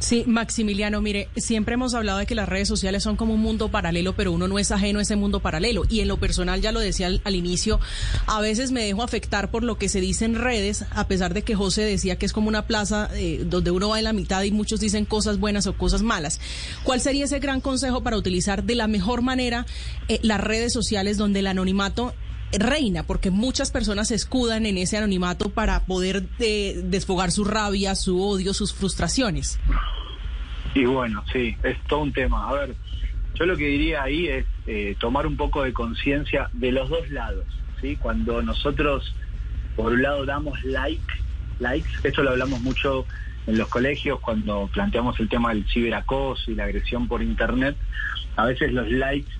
Sí, 0.00 0.24
Maximiliano, 0.26 1.02
mire, 1.02 1.28
siempre 1.36 1.74
hemos 1.74 1.94
hablado 1.94 2.18
de 2.18 2.26
que 2.26 2.34
las 2.34 2.48
redes 2.48 2.66
sociales 2.66 3.02
son 3.02 3.16
como 3.16 3.34
un 3.34 3.40
mundo 3.40 3.70
paralelo, 3.70 4.14
pero 4.14 4.32
uno 4.32 4.48
no 4.48 4.58
es 4.58 4.72
ajeno 4.72 4.98
a 4.98 5.02
ese 5.02 5.16
mundo 5.16 5.40
paralelo. 5.40 5.82
Y 5.88 6.00
en 6.00 6.08
lo 6.08 6.16
personal, 6.18 6.60
ya 6.60 6.72
lo 6.72 6.80
decía 6.80 7.08
al, 7.22 7.34
inicio, 7.34 7.78
a 8.26 8.40
veces 8.40 8.72
me 8.72 8.84
dejo 8.84 9.02
afectar 9.02 9.50
por 9.50 9.62
lo 9.62 9.76
que 9.76 9.88
se 9.88 10.00
dice 10.00 10.24
en 10.24 10.34
redes, 10.34 10.84
a 10.90 11.06
pesar 11.08 11.34
de 11.34 11.42
que 11.42 11.54
José 11.54 11.82
decía 11.82 12.16
que 12.16 12.26
es 12.26 12.32
como 12.32 12.48
una 12.48 12.66
plaza 12.66 13.10
eh, 13.14 13.44
donde 13.44 13.70
uno 13.70 13.90
va 13.90 13.98
en 13.98 14.04
la 14.04 14.12
mitad 14.12 14.42
y 14.42 14.50
muchos 14.50 14.80
dicen 14.80 15.04
cosas 15.04 15.38
buenas 15.38 15.66
o 15.66 15.76
cosas 15.76 16.02
malas. 16.02 16.40
¿Cuál 16.84 17.00
sería 17.00 17.26
ese 17.26 17.38
gran 17.38 17.60
consejo 17.60 18.02
para 18.02 18.16
utilizar 18.16 18.64
de 18.64 18.74
la 18.74 18.86
mejor 18.86 19.22
manera 19.22 19.66
eh, 20.08 20.20
las 20.22 20.40
redes 20.40 20.72
sociales 20.72 21.18
donde 21.18 21.40
el 21.40 21.46
anonimato 21.46 22.14
reina, 22.52 23.02
porque 23.04 23.30
muchas 23.30 23.70
personas 23.70 24.08
se 24.08 24.14
escudan 24.14 24.66
en 24.66 24.78
ese 24.78 24.96
anonimato 24.96 25.50
para 25.50 25.84
poder 25.84 26.24
eh, 26.38 26.80
desfogar 26.84 27.30
su 27.30 27.44
rabia, 27.44 27.94
su 27.94 28.22
odio, 28.22 28.54
sus 28.54 28.74
frustraciones. 28.74 29.58
Y 30.74 30.84
bueno, 30.84 31.24
sí, 31.32 31.56
es 31.62 31.76
todo 31.84 32.00
un 32.00 32.12
tema. 32.12 32.48
A 32.48 32.52
ver, 32.52 32.74
yo 33.34 33.46
lo 33.46 33.56
que 33.56 33.66
diría 33.66 34.02
ahí 34.02 34.28
es 34.28 34.46
eh, 34.66 34.96
tomar 34.98 35.26
un 35.26 35.36
poco 35.36 35.62
de 35.62 35.72
conciencia 35.72 36.48
de 36.52 36.72
los 36.72 36.88
dos 36.88 37.08
lados, 37.10 37.44
¿sí? 37.80 37.96
Cuando 37.96 38.42
nosotros 38.42 39.14
por 39.76 39.92
un 39.92 40.02
lado 40.02 40.24
damos 40.24 40.62
like, 40.64 41.02
likes, 41.58 41.90
esto 42.02 42.22
lo 42.22 42.30
hablamos 42.30 42.60
mucho 42.60 43.06
en 43.46 43.58
los 43.58 43.68
colegios 43.68 44.20
cuando 44.20 44.68
planteamos 44.72 45.18
el 45.18 45.28
tema 45.28 45.52
del 45.52 45.66
ciberacoso 45.66 46.50
y 46.50 46.54
la 46.54 46.64
agresión 46.64 47.08
por 47.08 47.22
internet, 47.22 47.76
a 48.36 48.46
veces 48.46 48.72
los 48.72 48.90
likes, 48.90 49.30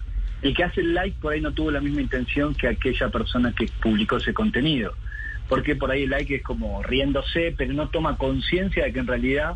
el 0.42 0.54
que 0.54 0.64
hace 0.64 0.80
el 0.80 0.94
like 0.94 1.16
por 1.20 1.32
ahí 1.32 1.40
no 1.40 1.52
tuvo 1.52 1.70
la 1.70 1.80
misma 1.80 2.02
intención 2.02 2.54
que 2.54 2.68
aquella 2.68 3.08
persona 3.08 3.52
que 3.52 3.68
publicó 3.80 4.16
ese 4.16 4.34
contenido, 4.34 4.94
porque 5.48 5.76
por 5.76 5.90
ahí 5.90 6.02
el 6.02 6.10
like 6.10 6.36
es 6.36 6.42
como 6.42 6.82
riéndose, 6.82 7.54
pero 7.56 7.72
no 7.72 7.88
toma 7.88 8.16
conciencia 8.16 8.84
de 8.84 8.92
que 8.92 8.98
en 8.98 9.06
realidad 9.06 9.54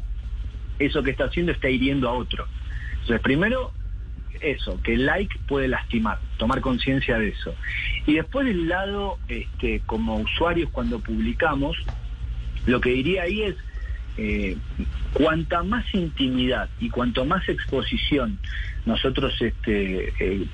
eso 0.79 1.03
que 1.03 1.11
está 1.11 1.25
haciendo 1.25 1.53
está 1.53 1.69
hiriendo 1.69 2.09
a 2.09 2.13
otro. 2.13 2.47
Entonces, 3.01 3.21
primero, 3.21 3.73
eso, 4.41 4.81
que 4.83 4.95
el 4.95 5.07
like 5.07 5.39
puede 5.49 5.69
lastimar, 5.69 6.19
tomar 6.37 6.61
conciencia 6.61 7.19
de 7.19 7.29
eso. 7.29 7.55
Y 8.07 8.15
después 8.15 8.47
del 8.47 8.69
lado, 8.69 9.19
este, 9.29 9.81
como 9.87 10.17
usuarios 10.17 10.71
cuando 10.71 11.01
publicamos, 11.01 11.77
lo 12.67 12.81
que 12.81 12.91
diría 12.91 13.23
ahí 13.23 13.43
es, 13.43 13.57
eh, 14.17 14.57
cuanta 15.13 15.63
más 15.63 15.85
intimidad 15.95 16.69
y 16.81 16.91
cuanto 16.91 17.25
más 17.25 17.49
exposición 17.49 18.39
nosotros 18.85 19.35
este, 19.41 20.13
eh, 20.19 20.47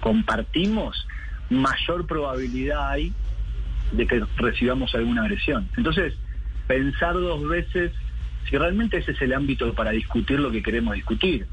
compartimos, 0.00 1.06
mayor 1.50 2.06
probabilidad 2.06 2.90
hay 2.90 3.12
de 3.92 4.06
que 4.06 4.22
recibamos 4.36 4.94
alguna 4.94 5.22
agresión. 5.22 5.68
Entonces, 5.76 6.14
pensar 6.66 7.14
dos 7.14 7.48
veces 7.48 7.92
si 8.48 8.56
realmente 8.56 8.98
ese 8.98 9.12
es 9.12 9.22
el 9.22 9.32
ámbito 9.32 9.72
para 9.74 9.90
discutir 9.90 10.40
lo 10.40 10.50
que 10.50 10.62
queremos 10.62 10.94
discutir. 10.94 11.46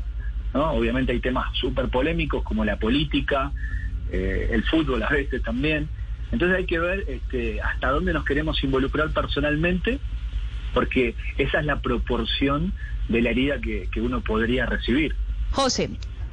¿no? 0.54 0.72
Obviamente 0.72 1.12
hay 1.12 1.20
temas 1.20 1.48
súper 1.58 1.90
polémicos 1.90 2.44
como 2.44 2.64
la 2.64 2.78
política, 2.78 3.52
eh, 4.12 4.50
el 4.52 4.64
fútbol 4.64 5.04
a 5.04 5.10
veces 5.10 5.42
también. 5.44 5.90
Entonces 6.32 6.58
hay 6.58 6.66
que 6.66 6.80
ver 6.80 7.06
este, 7.08 7.62
hasta 7.62 7.90
dónde 7.90 8.14
nos 8.14 8.24
queremos 8.24 8.64
involucrar 8.64 9.10
personalmente, 9.12 10.00
porque 10.76 11.16
esa 11.40 11.62
es 11.62 11.66
la 11.66 11.82
proporción 11.82 12.74
de 13.10 13.22
la 13.22 13.32
herida 13.32 13.60
que, 13.60 13.90
que 13.92 14.02
uno 14.02 14.22
podría 14.22 14.68
recibir. 14.68 15.16
José, 15.52 15.90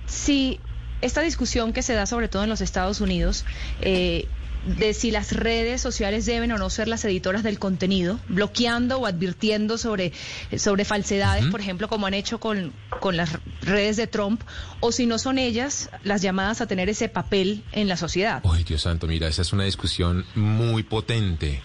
si 0.07 0.59
esta 1.01 1.23
discusión 1.23 1.73
que 1.73 1.83
se 1.83 1.95
da 1.95 2.05
sobre 2.05 2.29
todo 2.29 2.43
en 2.43 2.51
los 2.51 2.61
Estados 2.61 3.01
Unidos 3.01 3.47
eh, 3.81 4.27
de 4.67 4.95
si 4.95 5.11
las 5.11 5.33
redes 5.33 5.81
sociales 5.81 6.27
deben 6.27 6.53
o 6.53 6.59
no 6.59 6.71
ser 6.71 6.89
las 6.89 7.05
editoras 7.05 7.43
del 7.43 7.59
contenido, 7.59 8.21
bloqueando 8.29 8.99
o 8.99 9.07
advirtiendo 9.07 9.79
sobre, 9.79 10.13
sobre 10.57 10.85
falsedades, 10.85 11.47
por 11.47 11.61
ejemplo, 11.61 11.89
como 11.89 12.07
han 12.07 12.15
hecho 12.15 12.39
con, 12.39 12.73
con 13.01 13.17
las 13.17 13.39
redes 13.63 13.97
de 13.97 14.07
Trump, 14.07 14.41
o 14.81 14.93
si 14.93 15.07
no 15.07 15.19
son 15.19 15.39
ellas 15.39 15.91
las 16.05 16.23
llamadas 16.23 16.61
a 16.61 16.67
tener 16.67 16.89
ese 16.89 17.09
papel 17.09 17.65
en 17.73 17.89
la 17.89 17.97
sociedad. 17.97 18.43
Ay, 18.49 18.63
Dios 18.63 18.83
santo, 18.83 19.07
mira, 19.07 19.27
esa 19.27 19.43
es 19.43 19.53
una 19.53 19.65
discusión 19.65 20.25
muy 20.35 20.85
potente. 20.85 21.61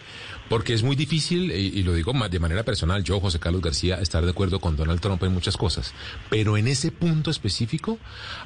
Porque 0.49 0.73
es 0.73 0.83
muy 0.83 0.95
difícil, 0.95 1.51
y, 1.51 1.83
lo 1.83 1.93
digo 1.93 2.13
de 2.29 2.39
manera 2.39 2.63
personal, 2.63 3.03
yo, 3.03 3.19
José 3.19 3.39
Carlos 3.39 3.61
García, 3.61 3.95
estar 3.95 4.23
de 4.23 4.31
acuerdo 4.31 4.59
con 4.59 4.75
Donald 4.75 4.99
Trump 5.01 5.21
en 5.23 5.33
muchas 5.33 5.57
cosas. 5.57 5.93
Pero 6.29 6.57
en 6.57 6.67
ese 6.67 6.91
punto 6.91 7.31
específico 7.31 7.97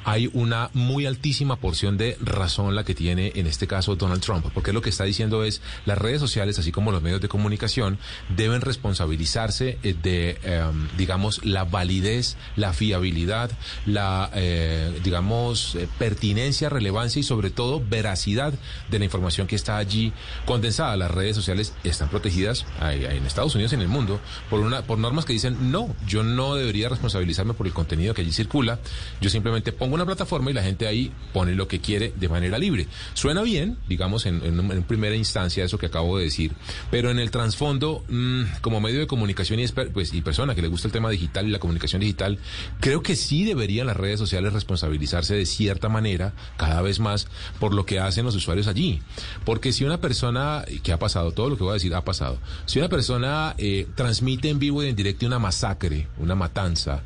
hay 0.04 0.30
una 0.34 0.70
muy 0.74 1.06
altísima 1.06 1.58
porción 1.58 1.98
de 1.98 2.18
razón 2.22 2.76
la 2.76 2.84
que 2.84 2.96
tiene 2.96 3.32
en 3.36 3.48
este 3.48 3.68
caso 3.68 3.96
Donald 3.96 4.22
Trump. 4.22 4.46
Porque 4.54 4.74
lo 4.74 4.82
que 4.82 4.90
está 4.90 5.04
diciendo 5.04 5.44
es, 5.44 5.62
las 5.86 5.98
redes 5.98 6.20
sociales, 6.20 6.58
así 6.60 6.72
como 6.72 6.92
los 6.92 7.02
medios 7.02 7.22
de 7.22 7.28
comunicación, 7.28 7.98
deben 8.36 8.62
responsabilizarse 8.62 9.78
eh, 9.84 9.96
de, 10.02 10.40
em, 10.44 10.88
digamos, 10.98 11.46
la 11.46 11.64
validez, 11.64 12.38
la 12.56 12.74
fiabilidad, 12.74 13.52
la, 13.86 14.32
eh, 14.34 15.00
digamos, 15.04 15.76
eh, 15.76 15.88
pertinencia, 16.00 16.70
relevancia 16.70 17.20
y 17.20 17.24
sobre 17.24 17.50
todo 17.50 17.84
veracidad 17.88 18.54
de 18.90 19.00
la 19.00 19.06
información 19.06 19.48
que 19.48 19.56
está 19.56 19.78
allí 19.78 20.14
condensada. 20.46 20.98
Las 20.98 21.12
redes 21.12 21.36
sociales 21.36 21.74
están 21.92 22.10
protegidas 22.10 22.66
en 22.82 23.26
Estados 23.26 23.56
Unidos 23.56 23.72
y 23.74 23.76
en 23.76 23.82
el 23.82 23.88
mundo 23.88 24.20
por 24.50 24.60
una 24.60 24.82
por 24.82 24.98
normas 24.98 25.26
que 25.26 25.34
dicen 25.34 25.72
no, 25.72 25.94
yo 26.08 26.24
no 26.24 26.56
debería 26.56 26.90
responsabilizarme 26.90 27.54
por 27.54 27.68
el 27.68 27.74
contenido 27.74 28.14
que 28.14 28.22
allí 28.22 28.32
circula, 28.32 28.80
yo 29.20 29.30
simplemente 29.30 29.72
pongo 29.72 29.96
una 29.96 30.06
plataforma 30.06 30.52
y 30.52 30.54
la 30.54 30.64
gente 30.64 30.88
ahí 30.88 31.12
pone 31.34 31.56
lo 31.56 31.68
que 31.68 31.80
quiere 31.80 32.14
de 32.16 32.30
manera 32.30 32.58
libre. 32.58 32.88
Suena 33.14 33.42
bien, 33.42 33.78
digamos, 33.88 34.26
en, 34.26 34.84
primera 34.88 35.16
instancia 35.16 35.64
eso 35.64 35.78
que 35.78 35.86
acabo 35.86 36.18
de 36.18 36.26
decir, 36.26 36.54
pero 36.90 37.12
en 37.12 37.20
el 37.20 37.32
trasfondo, 37.32 38.04
mm, 38.10 38.44
como 38.62 38.82
medio 38.82 39.00
de 39.00 39.08
comunicación 39.08 39.60
y, 39.60 39.68
pues, 39.68 40.14
y 40.14 40.22
persona 40.22 40.56
que 40.56 40.62
le 40.62 40.68
gusta 40.68 40.88
el 40.88 40.92
tema 40.92 41.10
digital 41.10 41.48
y 41.48 41.52
la 41.52 41.60
comunicación 41.60 42.02
digital, 42.02 42.40
creo 42.80 43.02
que 43.02 43.16
sí 43.16 43.44
deberían 43.44 43.88
las 43.88 43.98
redes 43.98 44.20
sociales 44.20 44.54
responsabilizarse 44.54 45.36
de 45.36 45.46
cierta 45.46 45.90
manera, 45.90 46.34
cada 46.58 46.82
vez 46.82 47.00
más, 47.00 47.28
por 47.60 47.74
lo 47.74 47.86
que 47.86 48.00
hacen 48.00 48.26
los 48.26 48.36
usuarios 48.36 48.68
allí. 48.68 49.02
Porque 49.46 49.74
si 49.74 49.84
una 49.84 50.00
persona, 50.00 50.66
que 50.84 50.92
ha 50.92 51.00
pasado 51.00 51.32
todo 51.32 51.50
lo 51.50 51.58
que 51.58 51.64
voy 51.64 51.72
a 51.72 51.74
decir, 51.76 51.81
ha 51.90 52.04
pasado. 52.04 52.38
Si 52.66 52.80
una 52.80 52.90
persona 52.90 53.56
eh, 53.58 53.88
transmite 53.96 54.50
en 54.50 54.60
vivo 54.60 54.84
y 54.84 54.90
en 54.90 54.96
directo 54.96 55.26
una 55.26 55.40
masacre, 55.40 56.08
una 56.18 56.36
matanza, 56.36 57.04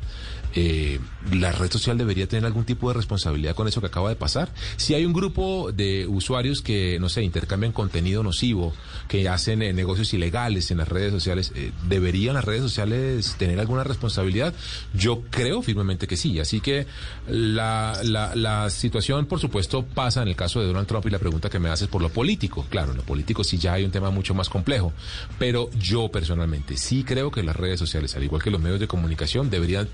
eh, 0.58 0.98
la 1.32 1.52
red 1.52 1.70
social 1.70 1.98
debería 1.98 2.26
tener 2.26 2.46
algún 2.46 2.64
tipo 2.64 2.88
de 2.88 2.94
responsabilidad 2.94 3.54
con 3.54 3.68
eso 3.68 3.82
que 3.82 3.88
acaba 3.88 4.08
de 4.08 4.16
pasar. 4.16 4.48
Si 4.78 4.94
hay 4.94 5.04
un 5.04 5.12
grupo 5.12 5.70
de 5.70 6.06
usuarios 6.06 6.62
que, 6.62 6.96
no 6.98 7.10
sé, 7.10 7.22
intercambian 7.22 7.72
contenido 7.72 8.22
nocivo, 8.22 8.72
que 9.06 9.28
hacen 9.28 9.60
eh, 9.60 9.74
negocios 9.74 10.14
ilegales 10.14 10.70
en 10.70 10.78
las 10.78 10.88
redes 10.88 11.12
sociales, 11.12 11.52
eh, 11.54 11.72
¿deberían 11.86 12.36
las 12.36 12.46
redes 12.46 12.62
sociales 12.62 13.36
tener 13.38 13.60
alguna 13.60 13.84
responsabilidad? 13.84 14.54
Yo 14.94 15.24
creo 15.28 15.60
firmemente 15.60 16.06
que 16.06 16.16
sí. 16.16 16.40
Así 16.40 16.60
que 16.60 16.86
la, 17.28 18.00
la, 18.02 18.70
situación, 18.70 19.26
por 19.26 19.38
supuesto, 19.38 19.82
pasa 19.84 20.22
en 20.22 20.28
el 20.28 20.36
caso 20.36 20.60
de 20.60 20.68
Donald 20.68 20.86
Trump 20.86 21.04
y 21.06 21.10
la 21.10 21.18
pregunta 21.18 21.50
que 21.50 21.58
me 21.58 21.68
haces 21.68 21.88
por 21.88 22.00
lo 22.00 22.08
político. 22.08 22.64
Claro, 22.70 22.92
en 22.92 22.96
lo 22.96 23.02
político 23.02 23.44
sí 23.44 23.58
ya 23.58 23.74
hay 23.74 23.84
un 23.84 23.90
tema 23.90 24.10
mucho 24.10 24.32
más 24.32 24.48
complejo. 24.48 24.94
Pero 25.38 25.68
yo 25.78 26.08
personalmente 26.10 26.78
sí 26.78 27.04
creo 27.04 27.30
que 27.30 27.42
las 27.42 27.56
redes 27.56 27.78
sociales, 27.78 28.16
al 28.16 28.24
igual 28.24 28.42
que 28.42 28.50
los 28.50 28.60
medios 28.60 28.80
de 28.80 28.88
comunicación, 28.88 29.50
deberían 29.50 29.86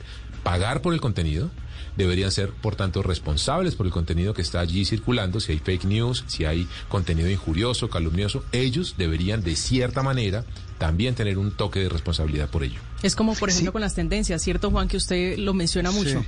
pagar 0.52 0.82
por 0.82 0.92
el 0.92 1.00
contenido, 1.00 1.49
deberían 1.97 2.30
ser, 2.30 2.50
por 2.50 2.76
tanto, 2.76 3.02
responsables 3.02 3.75
por 3.75 3.87
el 3.87 3.92
contenido 3.92 4.35
que 4.35 4.42
está 4.42 4.61
allí 4.61 4.85
circulando, 4.85 5.40
si 5.40 5.52
hay 5.52 5.59
fake 5.61 5.87
news, 5.87 6.25
si 6.26 6.44
hay 6.44 6.68
contenido 6.90 7.30
injurioso, 7.30 7.88
calumnioso, 7.88 8.44
ellos 8.52 8.97
deberían, 8.99 9.42
de 9.42 9.56
cierta 9.56 10.02
manera, 10.02 10.44
también 10.76 11.14
tener 11.14 11.38
un 11.38 11.52
toque 11.52 11.80
de 11.80 11.88
responsabilidad 11.88 12.50
por 12.50 12.64
ello. 12.64 12.80
Es 13.02 13.16
como, 13.16 13.35
por 13.35 13.49
ejemplo, 13.49 13.73
con 13.73 13.80
las 13.80 13.94
tendencias, 13.94 14.42
¿cierto, 14.42 14.71
Juan, 14.71 14.88
que 14.88 14.99
usted 14.99 15.38
lo 15.38 15.54
menciona 15.54 15.90
mucho? 15.90 16.23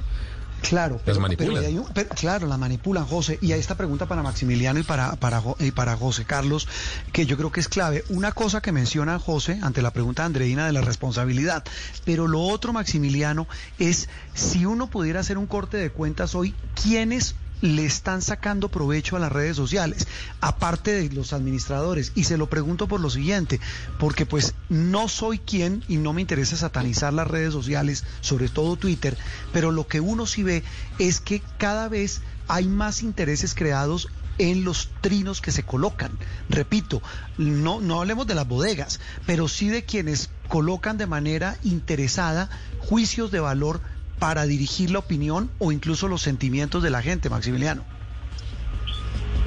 Claro, 0.69 1.01
pero, 1.05 1.21
manipulan. 1.21 1.85
claro, 2.17 2.47
la 2.47 2.57
manipulan, 2.57 3.05
José. 3.05 3.39
Y 3.43 3.53
hay 3.53 3.61
esta 3.61 3.77
pregunta 3.77 4.07
para 4.07 4.23
Maximiliano 4.23 4.81
y 4.81 4.83
para, 4.83 5.15
para, 5.17 5.43
y 5.59 5.71
para 5.73 5.97
José 5.97 6.25
Carlos, 6.25 6.67
que 7.13 7.27
yo 7.27 7.37
creo 7.37 7.53
que 7.53 7.61
es 7.61 7.69
clave. 7.69 8.05
Una 8.09 8.33
cosa 8.33 8.63
que 8.63 8.73
menciona 8.73 9.19
José 9.19 9.59
ante 9.63 9.83
la 9.83 9.93
pregunta 9.93 10.23
de 10.23 10.27
Andreina 10.27 10.67
de 10.67 10.73
la 10.73 10.81
responsabilidad, 10.81 11.65
pero 12.05 12.27
lo 12.27 12.41
otro, 12.41 12.73
Maximiliano, 12.73 13.47
es 13.79 14.09
si 14.33 14.65
uno 14.65 14.89
pudiera 14.89 15.21
hacer 15.21 15.39
un 15.39 15.47
corte 15.47 15.77
de 15.77 15.91
cuentas 15.91 16.35
hoy, 16.35 16.55
¿quiénes 16.83 17.35
le 17.61 17.85
están 17.85 18.23
sacando 18.23 18.69
provecho 18.69 19.17
a 19.17 19.21
las 19.21 19.33
redes 19.33 19.57
sociales, 19.57 20.07
aparte 20.41 20.93
de 20.93 21.15
los 21.15 21.33
administradores. 21.33 22.13
Y 22.15 22.25
se 22.25 22.37
lo 22.37 22.49
pregunto 22.49 22.89
por 22.89 23.01
lo 23.01 23.11
siguiente, 23.11 23.61
porque 23.99 24.27
pues 24.27 24.55
no 24.69 25.09
soy 25.09 25.39
quien 25.39 25.83
y 25.89 25.97
no 25.97 26.13
me 26.13 26.21
interesa 26.21 26.57
satanizar 26.57 27.13
las 27.13 27.29
redes 27.29 27.53
sociales, 27.53 28.05
sobre 28.21 28.49
todo 28.49 28.77
Twitter, 28.77 29.17
pero 29.53 29.71
lo 29.71 29.87
que 29.87 30.01
uno 30.01 30.27
sí 30.27 30.43
ve 30.43 30.63
es 30.99 31.21
que 31.21 31.43
cada 31.59 31.89
vez 31.89 32.21
hay 32.49 32.67
más 32.67 33.03
intereses 33.03 33.55
creados 33.55 34.09
en 34.39 34.65
los 34.65 34.91
trinos 35.01 35.41
que 35.41 35.53
se 35.53 35.63
colocan. 35.63 36.13
Repito, 36.49 37.03
no, 37.39 37.81
no 37.81 38.01
hablemos 38.01 38.27
de 38.27 38.35
las 38.35 38.49
bodegas, 38.49 39.01
pero 39.27 39.49
sí 39.49 39.69
de 39.69 39.85
quienes 39.85 40.31
colocan 40.49 40.99
de 40.99 41.07
manera 41.07 41.57
interesada 41.63 42.51
juicios 42.79 43.31
de 43.31 43.41
valor 43.41 43.81
para 44.19 44.47
dirigir 44.47 44.91
la 44.91 45.01
opinión 45.01 45.51
o 45.59 45.73
incluso 45.73 46.09
los 46.09 46.23
sentimientos 46.23 46.83
de 46.83 46.91
la 46.91 47.03
gente, 47.03 47.29
Maximiliano? 47.31 47.85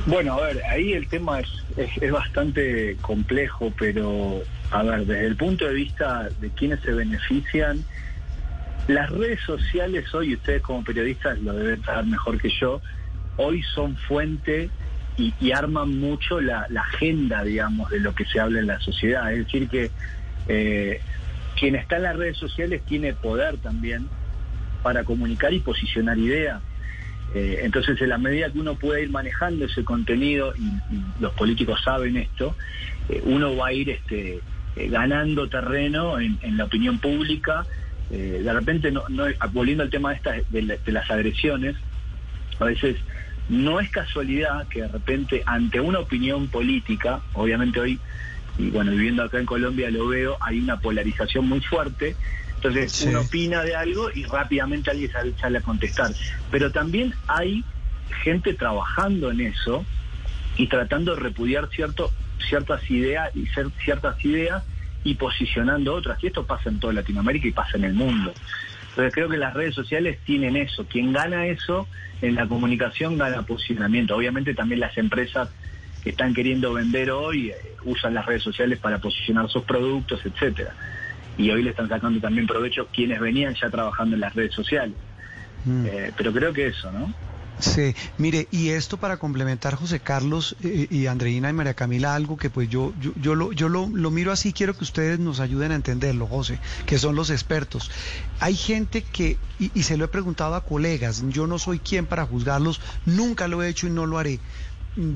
Bueno, 0.05 0.33
a 0.33 0.47
ver, 0.47 0.63
ahí 0.69 0.93
el 0.93 1.07
tema 1.07 1.41
es, 1.41 1.49
es, 2.01 2.11
bastante 2.11 2.95
complejo, 3.01 3.73
pero 3.77 4.41
a 4.71 4.83
ver, 4.83 5.05
desde 5.05 5.27
el 5.27 5.35
punto 5.35 5.65
de 5.65 5.73
vista 5.73 6.29
de 6.39 6.49
quienes 6.51 6.79
se 6.79 6.93
benefician, 6.93 7.83
las 8.87 9.09
redes 9.09 9.41
sociales 9.41 10.13
hoy, 10.13 10.35
ustedes 10.35 10.61
como 10.61 10.83
periodistas 10.83 11.37
lo 11.39 11.53
deben 11.53 11.83
saber 11.83 12.05
mejor 12.05 12.39
que 12.39 12.49
yo, 12.49 12.81
hoy 13.35 13.61
son 13.75 13.97
fuente 13.97 14.69
y, 15.17 15.51
arman 15.51 15.99
mucho 15.99 16.39
la, 16.39 16.67
agenda, 16.93 17.43
digamos, 17.43 17.89
de 17.89 17.99
lo 17.99 18.13
que 18.13 18.23
se 18.25 18.39
habla 18.39 18.59
en 18.59 18.67
la 18.67 18.79
sociedad. 18.79 19.33
Es 19.33 19.45
decir, 19.45 19.67
que 19.67 19.91
eh, 20.47 21.01
quien 21.59 21.75
está 21.75 21.97
en 21.97 22.03
las 22.03 22.15
redes 22.15 22.37
sociales 22.37 22.81
tiene 22.85 23.13
poder 23.13 23.57
también 23.57 24.07
para 24.87 25.03
comunicar 25.03 25.53
y 25.53 25.59
posicionar 25.59 26.17
ideas. 26.17 26.61
Eh, 27.35 27.59
entonces, 27.63 27.99
en 28.01 28.07
la 28.07 28.17
medida 28.17 28.49
que 28.49 28.57
uno 28.57 28.75
pueda 28.75 29.01
ir 29.01 29.09
manejando 29.09 29.65
ese 29.65 29.83
contenido, 29.83 30.53
y, 30.55 31.21
los 31.21 31.33
políticos 31.33 31.81
saben 31.83 32.15
esto, 32.15 32.55
eh, 33.09 33.21
uno 33.25 33.53
va 33.57 33.67
a 33.67 33.73
ir 33.73 33.89
este, 33.89 34.39
eh, 34.77 34.87
ganando 34.87 35.49
terreno 35.49 36.21
en, 36.21 36.55
la 36.55 36.63
opinión 36.63 36.99
pública. 36.99 37.65
de 38.09 38.53
repente, 38.53 38.89
no, 38.89 39.03
volviendo 39.51 39.83
al 39.83 39.89
tema 39.89 40.13
de, 40.13 40.79
de, 40.85 40.91
las 40.93 41.11
agresiones, 41.11 41.75
a 42.57 42.63
veces 42.63 42.95
no 43.49 43.81
es 43.81 43.89
casualidad 43.89 44.69
que 44.69 44.83
de 44.83 44.87
repente 44.87 45.43
ante 45.45 45.81
una 45.81 45.99
opinión 45.99 46.47
política, 46.47 47.19
obviamente 47.33 47.81
hoy 47.81 47.99
y 48.57 48.69
bueno, 48.69 48.91
viviendo 48.91 49.23
acá 49.23 49.39
en 49.39 49.45
Colombia 49.45 49.89
lo 49.91 50.07
veo, 50.07 50.37
hay 50.41 50.59
una 50.59 50.79
polarización 50.79 51.47
muy 51.47 51.61
fuerte. 51.61 52.15
Entonces 52.55 53.03
uno 53.03 53.21
opina 53.21 53.63
de 53.63 53.75
algo 53.75 54.09
y 54.13 54.23
rápidamente 54.23 54.89
alguien 54.89 55.11
sale 55.39 55.59
a 55.59 55.61
contestar. 55.61 56.11
Pero 56.49 56.71
también 56.71 57.13
hay 57.27 57.63
gente 58.23 58.53
trabajando 58.55 59.31
en 59.31 59.41
eso 59.41 59.85
y 60.57 60.67
tratando 60.67 61.13
de 61.13 61.21
repudiar 61.21 61.69
cierto, 61.69 62.11
ciertas 62.49 62.89
ideas 62.89 63.29
y 63.35 63.45
ciertas 63.83 64.25
ideas 64.25 64.63
y 65.03 65.13
posicionando 65.13 65.93
otras. 65.93 66.23
Y 66.23 66.27
esto 66.27 66.45
pasa 66.45 66.69
en 66.69 66.79
toda 66.79 66.93
Latinoamérica 66.93 67.47
y 67.47 67.51
pasa 67.51 67.77
en 67.77 67.83
el 67.83 67.93
mundo. 67.93 68.33
Entonces 68.89 69.13
creo 69.13 69.29
que 69.29 69.37
las 69.37 69.53
redes 69.53 69.75
sociales 69.75 70.17
tienen 70.25 70.57
eso. 70.57 70.85
Quien 70.87 71.13
gana 71.13 71.45
eso 71.45 71.87
en 72.23 72.33
la 72.33 72.47
comunicación 72.47 73.19
gana 73.19 73.43
posicionamiento. 73.43 74.15
Obviamente 74.15 74.55
también 74.55 74.79
las 74.79 74.97
empresas 74.97 75.49
están 76.05 76.33
queriendo 76.33 76.73
vender 76.73 77.11
hoy 77.11 77.49
eh, 77.49 77.55
usan 77.83 78.13
las 78.13 78.25
redes 78.25 78.43
sociales 78.43 78.79
para 78.79 78.99
posicionar 78.99 79.49
sus 79.49 79.63
productos, 79.63 80.21
etcétera. 80.25 80.73
Y 81.37 81.51
hoy 81.51 81.63
le 81.63 81.71
están 81.71 81.87
sacando 81.89 82.19
también 82.19 82.47
provecho 82.47 82.87
quienes 82.87 83.19
venían 83.19 83.55
ya 83.55 83.69
trabajando 83.69 84.15
en 84.15 84.21
las 84.21 84.33
redes 84.33 84.53
sociales. 84.53 84.95
Mm. 85.65 85.85
Eh, 85.85 86.11
pero 86.15 86.33
creo 86.33 86.53
que 86.53 86.67
eso, 86.67 86.91
¿no? 86.91 87.13
Sí, 87.59 87.95
mire, 88.19 88.47
y 88.51 88.69
esto 88.69 88.97
para 88.97 89.17
complementar 89.17 89.73
José 89.73 89.99
Carlos 89.99 90.55
eh, 90.63 90.87
y 90.91 91.07
Andreina 91.07 91.49
y 91.49 91.53
María 91.53 91.73
Camila, 91.73 92.13
algo 92.13 92.37
que 92.37 92.51
pues 92.51 92.69
yo, 92.69 92.93
yo, 93.01 93.13
yo, 93.19 93.33
lo, 93.33 93.51
yo 93.51 93.67
lo, 93.67 93.87
lo, 93.87 94.11
miro 94.11 94.31
así, 94.31 94.53
quiero 94.53 94.77
que 94.77 94.83
ustedes 94.83 95.17
nos 95.17 95.39
ayuden 95.39 95.71
a 95.71 95.75
entenderlo, 95.75 96.27
José, 96.27 96.59
que 96.85 96.99
son 96.99 97.15
los 97.15 97.31
expertos. 97.31 97.89
Hay 98.39 98.55
gente 98.55 99.01
que, 99.01 99.37
y, 99.57 99.71
y 99.73 99.83
se 99.83 99.97
lo 99.97 100.05
he 100.05 100.07
preguntado 100.07 100.53
a 100.53 100.63
colegas, 100.63 101.23
yo 101.29 101.47
no 101.47 101.57
soy 101.57 101.79
quien 101.79 102.05
para 102.05 102.27
juzgarlos, 102.27 102.79
nunca 103.07 103.47
lo 103.47 103.63
he 103.63 103.69
hecho 103.69 103.87
y 103.87 103.89
no 103.89 104.05
lo 104.05 104.19
haré. 104.19 104.39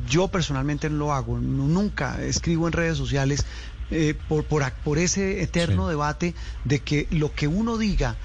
Yo 0.07 0.27
personalmente 0.27 0.89
no 0.89 0.97
lo 0.97 1.13
hago, 1.13 1.39
nunca 1.39 2.21
escribo 2.21 2.67
en 2.67 2.73
redes 2.73 2.97
sociales 2.97 3.45
eh, 3.89 4.15
por, 4.27 4.45
por, 4.45 4.71
por, 4.83 4.99
ese 4.99 5.41
eterno 5.41 5.87
debate 5.87 6.33
de 6.63 6.79
que 6.79 7.07
lo 7.11 7.33
que 7.33 7.47
uno 7.47 7.77
diga 7.77 8.15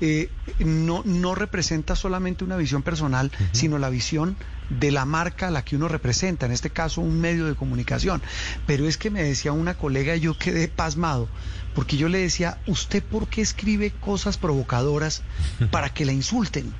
eh, 0.00 0.28
no, 0.58 1.02
no 1.04 1.34
representa 1.34 1.94
solamente 1.94 2.44
una 2.44 2.56
visión 2.56 2.82
personal, 2.82 3.30
sino 3.52 3.78
la 3.78 3.90
visión 3.90 4.36
de 4.68 4.90
la 4.90 5.04
marca 5.04 5.48
a 5.48 5.50
la 5.50 5.64
que 5.64 5.76
uno 5.76 5.88
representa, 5.88 6.46
en 6.46 6.52
este 6.52 6.70
caso 6.70 7.00
un 7.00 7.20
medio 7.20 7.46
de 7.46 7.54
comunicación. 7.54 8.20
Pero 8.66 8.88
es 8.88 8.98
que 8.98 9.10
me 9.10 9.22
decía 9.22 9.52
una 9.52 9.74
colega 9.74 10.16
y 10.16 10.20
yo 10.20 10.36
quedé 10.36 10.68
pasmado, 10.68 11.28
porque 11.74 11.96
yo 11.96 12.08
le 12.08 12.18
decía, 12.18 12.58
¿usted 12.66 13.02
por 13.02 13.28
qué 13.28 13.40
escribe 13.40 13.92
cosas 13.92 14.36
provocadoras 14.36 15.22
para 15.70 15.90
que 15.90 16.04
la 16.04 16.12
insulten? 16.12 16.74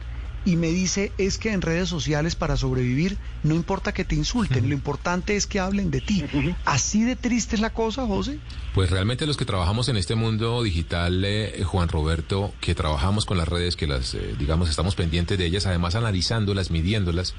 Y 0.45 0.57
me 0.57 0.69
dice 0.69 1.13
es 1.19 1.39
que 1.39 1.53
en 1.53 1.63
redes 1.63 1.89
sociales 1.89 2.35
para 2.35 2.57
sobrevivir 2.57 3.17
no 3.43 3.55
importa 3.55 3.93
que 3.93 4.05
te 4.05 4.15
insulten, 4.15 4.69
lo 4.69 4.75
importante 4.75 5.37
es 5.37 5.47
que 5.47 5.61
hablen 5.61 5.91
de 5.91 6.01
ti. 6.01 6.25
¿Así 6.65 7.05
de 7.05 7.17
triste 7.17 7.57
es 7.57 7.61
la 7.61 7.71
cosa, 7.71 8.07
José? 8.07 8.39
Pues 8.75 8.91
realmente 8.91 9.27
los 9.27 9.37
que 9.37 9.45
trabajamos 9.45 9.89
en 9.89 9.97
este 9.97 10.15
mundo 10.15 10.63
digital, 10.63 11.25
eh, 11.25 11.63
Juan 11.65 11.89
Roberto, 11.89 12.53
que 12.61 12.75
trabajamos 12.75 13.25
con 13.25 13.39
las 13.39 13.49
redes, 13.49 13.77
que 13.77 13.87
las, 13.87 14.15
eh, 14.15 14.35
digamos, 14.39 14.69
estamos 14.69 14.95
pendientes 14.95 15.39
de 15.39 15.47
ellas, 15.47 15.67
además 15.67 15.95
analizándolas, 15.95 16.71
midiéndolas, 16.71 17.35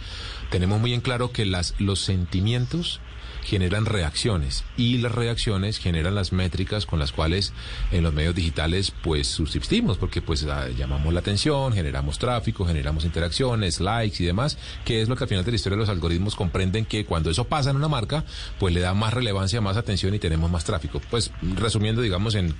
tenemos 0.49 0.79
muy 0.79 0.93
en 0.93 1.01
claro 1.01 1.31
que 1.31 1.45
las, 1.45 1.75
los 1.79 1.99
sentimientos 1.99 3.01
generan 3.45 3.85
reacciones 3.85 4.63
y 4.75 4.97
las 4.97 5.13
reacciones 5.13 5.77
generan 5.77 6.15
las 6.15 6.33
métricas 6.33 6.85
con 6.85 6.99
las 6.99 7.11
cuales 7.11 7.53
en 7.91 8.03
los 8.03 8.13
medios 8.13 8.33
digitales 8.33 8.91
pues 9.03 9.27
subsistimos 9.27 9.97
porque 9.97 10.21
pues 10.21 10.43
ah, 10.45 10.67
llamamos 10.69 11.13
la 11.13 11.19
atención, 11.19 11.71
generamos 11.73 12.17
tráfico, 12.17 12.65
generamos 12.65 13.05
interacciones, 13.05 13.79
likes 13.79 14.21
y 14.23 14.25
demás, 14.25 14.57
que 14.83 15.01
es 15.01 15.09
lo 15.09 15.15
que 15.15 15.25
al 15.25 15.27
final 15.29 15.45
de 15.45 15.51
la 15.51 15.55
historia 15.55 15.77
los 15.77 15.89
algoritmos 15.89 16.35
comprenden 16.35 16.85
que 16.85 17.05
cuando 17.05 17.29
eso 17.29 17.45
pasa 17.45 17.69
en 17.69 17.75
una 17.75 17.87
marca 17.87 18.25
pues 18.59 18.73
le 18.73 18.81
da 18.81 18.93
más 18.93 19.13
relevancia, 19.13 19.61
más 19.61 19.77
atención 19.77 20.13
y 20.15 20.19
tenemos 20.19 20.49
más 20.49 20.63
tráfico. 20.63 20.99
Pues 21.11 21.31
resumiendo 21.55 22.01
digamos 22.01 22.33
en 22.35 22.55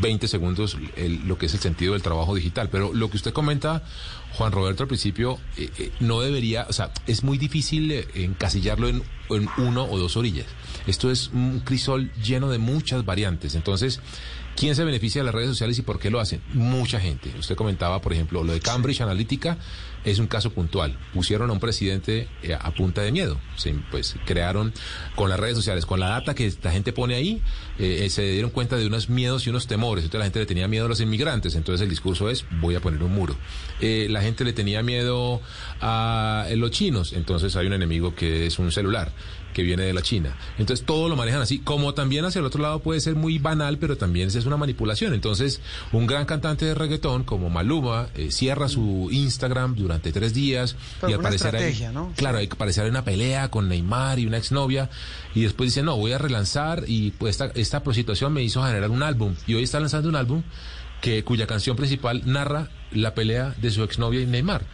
20 0.00 0.26
segundos 0.26 0.76
lo 1.26 1.38
que 1.38 1.46
es 1.46 1.54
el 1.54 1.60
sentido 1.60 1.92
del 1.92 2.02
trabajo 2.02 2.34
digital, 2.34 2.68
pero 2.70 2.92
lo 2.92 3.08
que 3.08 3.16
usted 3.16 3.32
comenta 3.32 3.84
Juan 4.34 4.52
Roberto 4.52 4.82
al 4.82 4.88
principio 4.88 5.38
eh, 5.56 5.70
eh, 5.78 5.92
no 6.00 6.20
debería, 6.20 6.66
o 6.68 6.72
sea, 6.72 6.90
es 7.06 7.22
muy 7.22 7.38
difícil 7.38 7.92
eh, 7.92 8.08
encasillarlo 8.14 8.88
en, 8.88 9.02
en 9.36 9.48
uno 9.58 9.84
o 9.84 9.98
dos 9.98 10.16
orillas. 10.16 10.46
Esto 10.86 11.10
es 11.10 11.30
un 11.32 11.60
crisol 11.60 12.10
lleno 12.22 12.50
de 12.50 12.58
muchas 12.58 13.04
variantes. 13.04 13.54
Entonces, 13.54 14.00
¿Quién 14.56 14.76
se 14.76 14.84
beneficia 14.84 15.22
de 15.22 15.26
las 15.26 15.34
redes 15.34 15.48
sociales 15.48 15.78
y 15.78 15.82
por 15.82 15.98
qué 15.98 16.10
lo 16.10 16.20
hacen? 16.20 16.40
Mucha 16.52 17.00
gente. 17.00 17.32
Usted 17.38 17.56
comentaba, 17.56 18.00
por 18.00 18.12
ejemplo, 18.12 18.44
lo 18.44 18.52
de 18.52 18.60
Cambridge 18.60 19.00
Analytica 19.00 19.58
es 20.04 20.18
un 20.18 20.26
caso 20.26 20.50
puntual. 20.50 20.98
Pusieron 21.14 21.50
a 21.50 21.52
un 21.52 21.60
presidente 21.60 22.28
a 22.60 22.70
punta 22.72 23.02
de 23.02 23.12
miedo. 23.12 23.38
pues 23.90 24.16
crearon 24.26 24.72
con 25.14 25.30
las 25.30 25.38
redes 25.38 25.56
sociales, 25.56 25.86
con 25.86 26.00
la 26.00 26.08
data 26.08 26.34
que 26.34 26.52
la 26.62 26.70
gente 26.70 26.92
pone 26.92 27.14
ahí, 27.14 27.42
se 27.78 28.22
dieron 28.32 28.50
cuenta 28.50 28.76
de 28.76 28.86
unos 28.86 29.08
miedos 29.08 29.46
y 29.46 29.50
unos 29.50 29.66
temores. 29.66 30.04
Entonces 30.04 30.20
la 30.20 30.24
gente 30.26 30.40
le 30.40 30.46
tenía 30.46 30.68
miedo 30.68 30.86
a 30.86 30.88
los 30.88 31.00
inmigrantes. 31.00 31.54
Entonces 31.54 31.82
el 31.82 31.88
discurso 31.88 32.28
es, 32.28 32.44
voy 32.60 32.74
a 32.74 32.80
poner 32.80 33.02
un 33.02 33.12
muro. 33.12 33.36
la 33.80 34.20
gente 34.20 34.44
le 34.44 34.52
tenía 34.52 34.82
miedo 34.82 35.40
a 35.80 36.46
los 36.54 36.70
chinos. 36.70 37.12
Entonces 37.14 37.56
hay 37.56 37.66
un 37.66 37.72
enemigo 37.72 38.14
que 38.14 38.46
es 38.46 38.58
un 38.58 38.70
celular 38.70 39.12
que 39.52 39.62
viene 39.62 39.84
de 39.84 39.92
la 39.92 40.02
China. 40.02 40.36
Entonces 40.58 40.84
todo 40.86 41.08
lo 41.08 41.16
manejan 41.16 41.42
así, 41.42 41.58
como 41.58 41.94
también 41.94 42.24
hacia 42.24 42.40
el 42.40 42.46
otro 42.46 42.62
lado 42.62 42.80
puede 42.80 43.00
ser 43.00 43.14
muy 43.14 43.38
banal, 43.38 43.78
pero 43.78 43.96
también 43.96 44.28
es 44.28 44.46
una 44.46 44.56
manipulación. 44.56 45.14
Entonces 45.14 45.60
un 45.92 46.06
gran 46.06 46.26
cantante 46.26 46.64
de 46.64 46.74
reggaetón 46.74 47.24
como 47.24 47.50
Maluma 47.50 48.08
eh, 48.14 48.30
cierra 48.30 48.68
su 48.68 49.08
Instagram 49.10 49.74
durante 49.74 50.12
tres 50.12 50.34
días 50.34 50.76
y 51.06 51.12
al 51.12 51.20
parecer 51.20 51.56
hay, 51.56 51.74
claro, 52.16 52.38
hay 52.38 52.48
que 52.48 52.56
una 52.88 53.04
pelea 53.04 53.50
con 53.50 53.68
Neymar 53.68 54.18
y 54.18 54.26
una 54.26 54.38
exnovia 54.38 54.90
y 55.34 55.42
después 55.42 55.68
dice 55.68 55.82
no 55.82 55.96
voy 55.96 56.12
a 56.12 56.18
relanzar 56.18 56.84
y 56.86 57.10
pues 57.12 57.40
esta 57.40 57.52
esta 57.54 57.82
situación 57.92 58.32
me 58.32 58.42
hizo 58.42 58.62
generar 58.62 58.90
un 58.90 59.02
álbum 59.02 59.34
y 59.46 59.54
hoy 59.54 59.64
está 59.64 59.78
lanzando 59.80 60.08
un 60.08 60.16
álbum 60.16 60.42
que 61.00 61.24
cuya 61.24 61.46
canción 61.46 61.76
principal 61.76 62.22
narra 62.24 62.70
la 62.92 63.14
pelea 63.14 63.54
de 63.60 63.70
su 63.70 63.82
exnovia 63.82 64.20
y 64.20 64.26
Neymar 64.26 64.64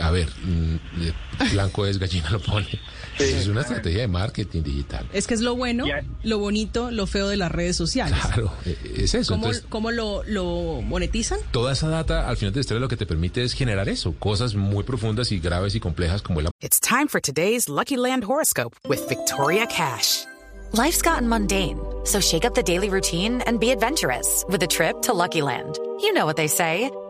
a 0.00 0.10
ver, 0.10 0.28
mm, 0.44 1.52
blanco 1.52 1.86
es 1.86 1.98
gallina 1.98 2.30
lo 2.32 2.40
pone. 2.40 2.68
Es 3.18 3.46
una 3.46 3.62
estrategia 3.62 4.00
de 4.00 4.08
marketing 4.08 4.62
digital. 4.62 5.08
Es 5.12 5.26
que 5.26 5.34
es 5.34 5.40
lo 5.40 5.56
bueno, 5.56 5.86
lo 6.22 6.38
bonito, 6.38 6.90
lo 6.90 7.06
feo 7.06 7.28
de 7.28 7.36
las 7.36 7.50
redes 7.50 7.76
sociales. 7.76 8.18
Claro, 8.20 8.52
e, 8.64 8.76
es 8.96 9.14
eso. 9.14 9.38
¿Cómo, 9.68 9.90
lo, 9.90 10.22
lo, 10.24 10.82
monetizan? 10.82 11.38
Toda 11.50 11.72
esa 11.72 11.88
data 11.88 12.28
al 12.28 12.36
final 12.36 12.52
de 12.52 12.58
la 12.58 12.60
historia 12.60 12.80
lo 12.80 12.88
que 12.88 12.96
te 12.96 13.06
permite 13.06 13.42
es 13.42 13.54
generar 13.54 13.88
eso, 13.88 14.12
cosas 14.18 14.54
muy 14.54 14.84
profundas 14.84 15.32
y 15.32 15.38
graves 15.38 15.74
y 15.74 15.80
complejas 15.80 16.22
como 16.22 16.40
el 16.40 16.48
It's 16.60 16.80
time 16.80 17.08
for 17.08 17.20
today's 17.20 17.68
Lucky 17.68 17.96
Land 17.96 18.24
horoscope 18.24 18.76
with 18.88 19.06
Victoria 19.08 19.66
Cash. 19.66 20.24
Life's 20.72 21.00
gotten 21.00 21.28
mundane, 21.28 21.78
so 22.04 22.20
shake 22.20 22.44
up 22.44 22.54
the 22.54 22.62
daily 22.62 22.88
routine 22.88 23.40
and 23.46 23.58
be 23.58 23.70
adventurous 23.70 24.44
with 24.48 24.62
a 24.62 24.66
trip 24.66 25.00
to 25.02 25.14
Lucky 25.14 25.42
Land. 25.42 25.78
You 26.00 26.12
know 26.12 26.26
what 26.26 26.36
they 26.36 26.48
say. 26.48 26.90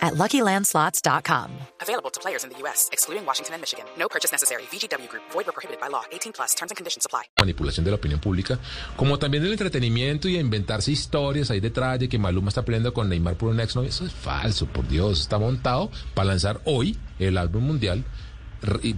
at 0.00 0.14
LuckyLandSlots.com. 0.14 1.50
Available 1.82 2.10
to 2.10 2.20
players 2.20 2.44
in 2.44 2.50
the 2.50 2.58
U.S., 2.62 2.88
excluding 2.92 3.26
Washington 3.26 3.54
and 3.54 3.62
Michigan. 3.62 3.84
No 3.98 4.08
purchase 4.08 4.32
necessary. 4.32 4.62
VGW 4.70 5.08
Group. 5.08 5.24
Void 5.32 5.48
or 5.48 5.52
prohibited 5.52 5.80
by 5.80 5.88
law. 5.88 6.04
18 6.12 6.32
plus. 6.32 6.54
Terms 6.54 6.70
and 6.70 6.76
conditions 6.76 7.04
apply. 7.04 7.24
Manipulación 7.40 7.84
de 7.84 7.90
la 7.90 7.96
opinión 7.96 8.20
pública, 8.20 8.58
como 8.96 9.18
también 9.18 9.42
del 9.42 9.52
entretenimiento 9.52 10.28
y 10.28 10.36
a 10.36 10.40
inventarse 10.40 10.92
historias 10.92 11.50
ahí 11.50 11.60
detrás 11.60 11.98
de 11.98 12.08
que 12.08 12.18
Maluma 12.18 12.48
está 12.48 12.64
peleando 12.64 12.94
con 12.94 13.08
Neymar 13.08 13.36
por 13.36 13.48
un 13.48 13.60
ex 13.60 13.74
novio. 13.76 13.88
Eso 13.88 14.06
es 14.06 14.12
falso, 14.12 14.66
por 14.66 14.86
Dios. 14.86 15.20
Está 15.20 15.38
montado 15.38 15.90
para 16.14 16.28
lanzar 16.28 16.60
hoy 16.64 16.96
el 17.18 17.36
álbum 17.36 17.64
mundial 17.64 18.04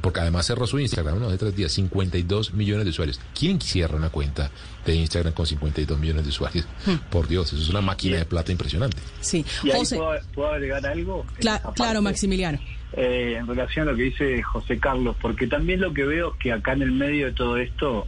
porque 0.01 0.21
además 0.21 0.47
cerró 0.47 0.67
su 0.67 0.79
Instagram 0.79 1.17
uno 1.17 1.31
de 1.31 1.39
tres 1.39 1.55
días, 1.55 1.73
52 1.73 2.55
millones 2.55 2.85
de 2.85 2.91
usuarios. 2.91 3.21
¿Quién 3.39 3.61
cierra 3.61 3.97
una 3.97 4.11
cuenta 4.11 4.51
de 4.87 4.95
Instagram 4.95 5.33
con 5.35 5.47
52 5.47 5.99
millones 5.99 6.25
de 6.25 6.29
usuarios? 6.31 6.67
Hmm. 6.87 6.97
Por 7.11 7.29
Dios, 7.29 7.53
eso 7.53 7.63
es 7.63 7.69
una 7.69 7.81
máquina 7.81 8.17
de 8.17 8.25
plata 8.25 8.53
impresionante. 8.53 8.99
Sí, 9.21 9.45
José. 9.73 9.99
¿puedo, 10.35 10.53
agregar 10.53 10.85
algo? 10.87 11.27
claro, 11.75 12.03
Maximiliano. 12.03 12.59
Eh, 12.93 13.37
en 13.39 13.47
relación 13.47 13.87
a 13.87 13.93
lo 13.93 13.97
que 13.97 14.05
dice 14.05 14.43
José 14.43 14.79
Carlos, 14.79 15.15
porque 15.21 15.47
también 15.47 15.81
lo 15.81 15.95
que 15.95 16.05
veo 16.05 16.33
es 16.33 16.39
que 16.41 16.53
acá 16.53 16.73
en 16.73 16.83
el 16.83 16.91
medio 16.91 17.27
de 17.27 17.33
todo 17.33 17.57
esto 17.57 18.07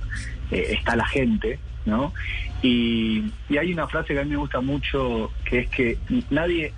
eh, 0.50 0.70
está 0.70 0.96
la 0.96 1.06
gente, 1.06 1.60
¿no? 1.86 2.12
Y, 2.62 3.30
y 3.48 3.58
hay 3.58 3.72
una 3.72 3.86
frase 3.86 4.14
que 4.14 4.20
a 4.20 4.24
mí 4.24 4.30
me 4.30 4.36
gusta 4.36 4.60
mucho, 4.60 5.30
que 5.44 5.60
es 5.60 5.70
que 5.70 5.98
nadie 6.30 6.72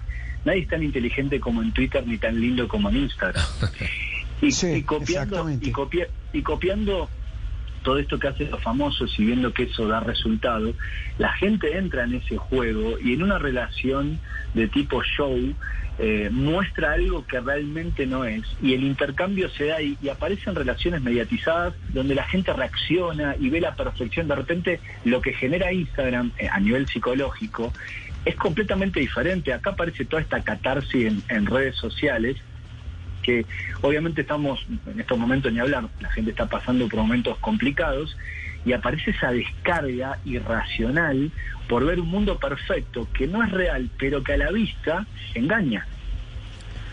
nadie 0.45 0.61
es 0.61 0.69
tan 0.69 0.83
inteligente 0.83 1.41
como 1.41 1.63
en 1.63 1.73
Twitter 1.73 2.07
ni 2.07 2.19
tan 2.19 2.41
lindo 2.41 2.69
como 2.69 2.91
en 2.91 2.97
Instagram. 2.99 3.45
Y, 4.43 4.83
copiando, 4.83 5.51
y, 5.51 5.73
y 6.33 6.43
copiando 6.43 7.09
todo 7.85 7.99
esto 7.99 8.19
que 8.19 8.29
hacen 8.29 8.51
los 8.51 8.61
famosos 8.61 9.15
y 9.19 9.27
viendo 9.27 9.53
que 9.53 9.65
eso 9.65 9.87
da 9.87 10.01
resultado, 10.01 10.75
la 11.19 11.33
gente 11.35 11.79
entra 11.79 12.03
en 12.03 12.15
ese 12.15 12.37
juego 12.37 12.99
y 12.99 13.13
en 13.13 13.23
una 13.23 13.39
relación 13.39 14.19
de 14.55 14.67
tipo 14.67 15.03
show 15.05 15.39
eh, 15.99 16.29
muestra 16.33 16.95
algo 16.95 17.25
que 17.25 17.39
realmente 17.39 18.07
no 18.07 18.25
es. 18.25 18.43
Y 18.61 18.75
el 18.75 18.83
intercambio 18.83 19.49
se 19.51 19.67
da 19.67 19.81
y, 19.81 19.97
aparecen 20.09 20.57
relaciones 20.57 21.03
mediatizadas 21.03 21.75
donde 21.91 22.17
la 22.17 22.25
gente 22.25 22.53
reacciona 22.53 23.37
y 23.39 23.51
ve 23.51 23.61
la 23.61 23.77
perfección. 23.77 24.27
De 24.27 24.35
repente 24.35 24.81
lo 25.05 25.21
que 25.21 25.35
genera 25.35 25.73
Instagram 25.73 26.33
eh, 26.39 26.49
a 26.51 26.59
nivel 26.59 26.89
psicológico 26.89 27.73
es 28.25 28.35
completamente 28.35 28.99
diferente. 28.99 29.53
Acá 29.53 29.71
aparece 29.71 30.05
toda 30.07 30.23
esta 30.23 30.43
catarsis 30.43 31.13
en 31.29 31.47
redes 31.47 31.77
sociales 31.77 32.39
que 33.25 33.47
obviamente 33.81 34.21
estamos 34.21 34.65
en 34.87 35.01
estos 35.01 35.19
momentos 35.19 35.53
ni 35.53 35.59
hablar, 35.59 35.89
la 36.01 36.11
gente 36.11 36.31
está 36.31 36.47
pasando 36.47 36.89
por 36.89 37.01
momentos 37.01 37.39
complicados 37.39 38.17
y 38.65 38.73
aparece 38.73 39.11
esa 39.11 39.33
descarga 39.33 40.19
irracional 40.25 41.31
por 41.69 41.85
ver 41.85 42.01
un 42.01 42.09
mundo 42.09 42.39
perfecto 42.39 43.09
que 43.13 43.27
no 43.27 43.43
es 43.43 43.51
real, 43.51 43.91
pero 43.99 44.23
que 44.23 44.35
a 44.35 44.37
la 44.37 44.51
vista 44.51 45.07
engaña. 45.35 45.87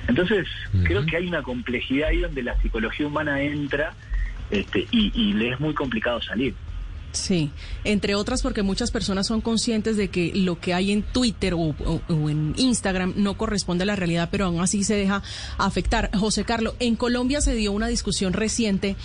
Entonces, 0.07 0.47
creo 0.83 1.05
que 1.05 1.17
hay 1.17 1.27
una 1.27 1.43
complejidad 1.43 2.09
ahí 2.09 2.21
donde 2.21 2.41
la 2.43 2.59
psicología 2.59 3.05
humana 3.05 3.41
entra 3.41 3.93
este, 4.49 4.87
y 4.91 5.33
le 5.33 5.49
es 5.49 5.59
muy 5.59 5.73
complicado 5.73 6.21
salir. 6.21 6.55
Sí, 7.11 7.51
entre 7.83 8.15
otras 8.15 8.41
porque 8.41 8.63
muchas 8.63 8.89
personas 8.89 9.27
son 9.27 9.41
conscientes 9.41 9.97
de 9.97 10.09
que 10.09 10.31
lo 10.33 10.59
que 10.59 10.73
hay 10.73 10.91
en 10.91 11.03
Twitter 11.03 11.53
o, 11.53 11.75
en 12.09 12.53
Instagram 12.57 13.13
no 13.17 13.37
corresponde 13.37 13.83
a 13.83 13.85
la 13.85 13.97
realidad, 13.97 14.29
pero 14.31 14.45
aún 14.45 14.61
así 14.61 14.83
se 14.85 14.95
deja 14.95 15.21
afectar. 15.57 16.09
José 16.17 16.45
Carlos, 16.45 16.75
en 16.79 16.95
Colombia 16.95 17.41
se 17.41 17.53
dio 17.53 17.73
una 17.73 17.87
discusión 17.87 18.31
reciente 18.31 18.95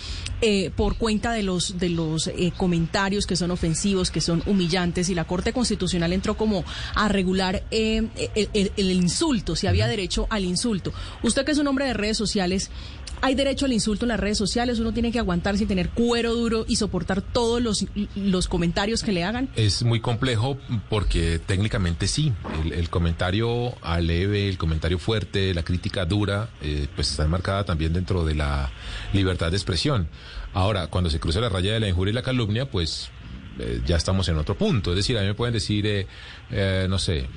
eh, 0.41 0.71
por 0.75 0.95
cuenta 0.95 1.31
de 1.31 1.43
los 1.43 1.79
de 1.79 1.89
los 1.89 2.27
eh, 2.27 2.53
comentarios 2.55 3.25
que 3.25 3.35
son 3.35 3.51
ofensivos, 3.51 4.09
que 4.09 4.21
son 4.21 4.41
humillantes, 4.45 5.09
y 5.09 5.15
la 5.15 5.25
Corte 5.25 5.51
Constitucional 5.51 6.13
entró 6.13 6.37
como 6.37 6.63
a 6.95 7.09
regular 7.09 7.63
eh, 7.71 8.07
el, 8.35 8.71
el, 8.77 8.91
insulto, 8.91 9.55
si 9.57 9.67
había 9.67 9.87
derecho 9.87 10.27
al 10.29 10.45
insulto. 10.45 10.93
Usted 11.23 11.43
que 11.43 11.51
es 11.51 11.57
un 11.57 11.67
hombre 11.67 11.85
de 11.85 11.93
redes 11.93 12.17
sociales, 12.17 12.71
hay 13.21 13.35
derecho 13.35 13.65
al 13.65 13.73
insulto 13.73 14.05
en 14.05 14.09
las 14.09 14.19
redes 14.19 14.37
sociales, 14.37 14.79
uno 14.79 14.93
tiene 14.93 15.11
que 15.11 15.19
aguantar 15.19 15.57
sin 15.57 15.67
tener 15.67 15.89
cuero 15.89 16.33
duro 16.33 16.65
y 16.67 16.75
soportar 16.75 17.21
todos 17.21 17.61
los, 17.61 17.85
los 18.15 18.47
comentarios 18.47 19.03
que 19.03 19.11
le 19.11 19.23
hagan. 19.23 19.49
Es 19.55 19.83
muy 19.83 19.99
complejo 19.99 20.57
porque 20.89 21.39
técnicamente 21.39 22.07
sí, 22.07 22.33
el, 22.71 22.89
comentario 22.89 23.73
aleve, 23.81 24.47
el 24.47 24.57
comentario 24.57 24.99
fuerte, 24.99 25.53
la 25.53 25.63
crítica 25.63 26.05
dura, 26.05 26.49
eh, 26.61 26.87
pues 26.95 27.11
está 27.11 27.23
enmarcada 27.23 27.63
también 27.63 27.93
dentro 27.93 28.23
de 28.23 28.35
la 28.35 28.71
libertad 29.13 29.51
de 29.51 29.57
expresión. 29.57 30.07
Ahora, 30.53 30.87
cuando 30.87 31.09
se 31.09 31.19
cruza 31.19 31.39
la 31.39 31.49
raya 31.49 31.73
de 31.73 31.79
la 31.79 31.87
injuria 31.87 32.11
y 32.11 32.15
la 32.15 32.23
calumnia, 32.23 32.69
pues 32.69 33.11
eh, 33.59 33.81
ya 33.85 33.97
estamos 33.97 34.27
en 34.29 34.37
otro 34.37 34.55
punto. 34.55 34.91
Es 34.91 34.97
decir, 34.97 35.17
a 35.17 35.21
mí 35.21 35.27
me 35.27 35.33
pueden 35.33 35.53
decir, 35.53 35.85
eh, 35.85 36.07
eh, 36.51 36.85
no 36.89 36.99
sé, 36.99 37.27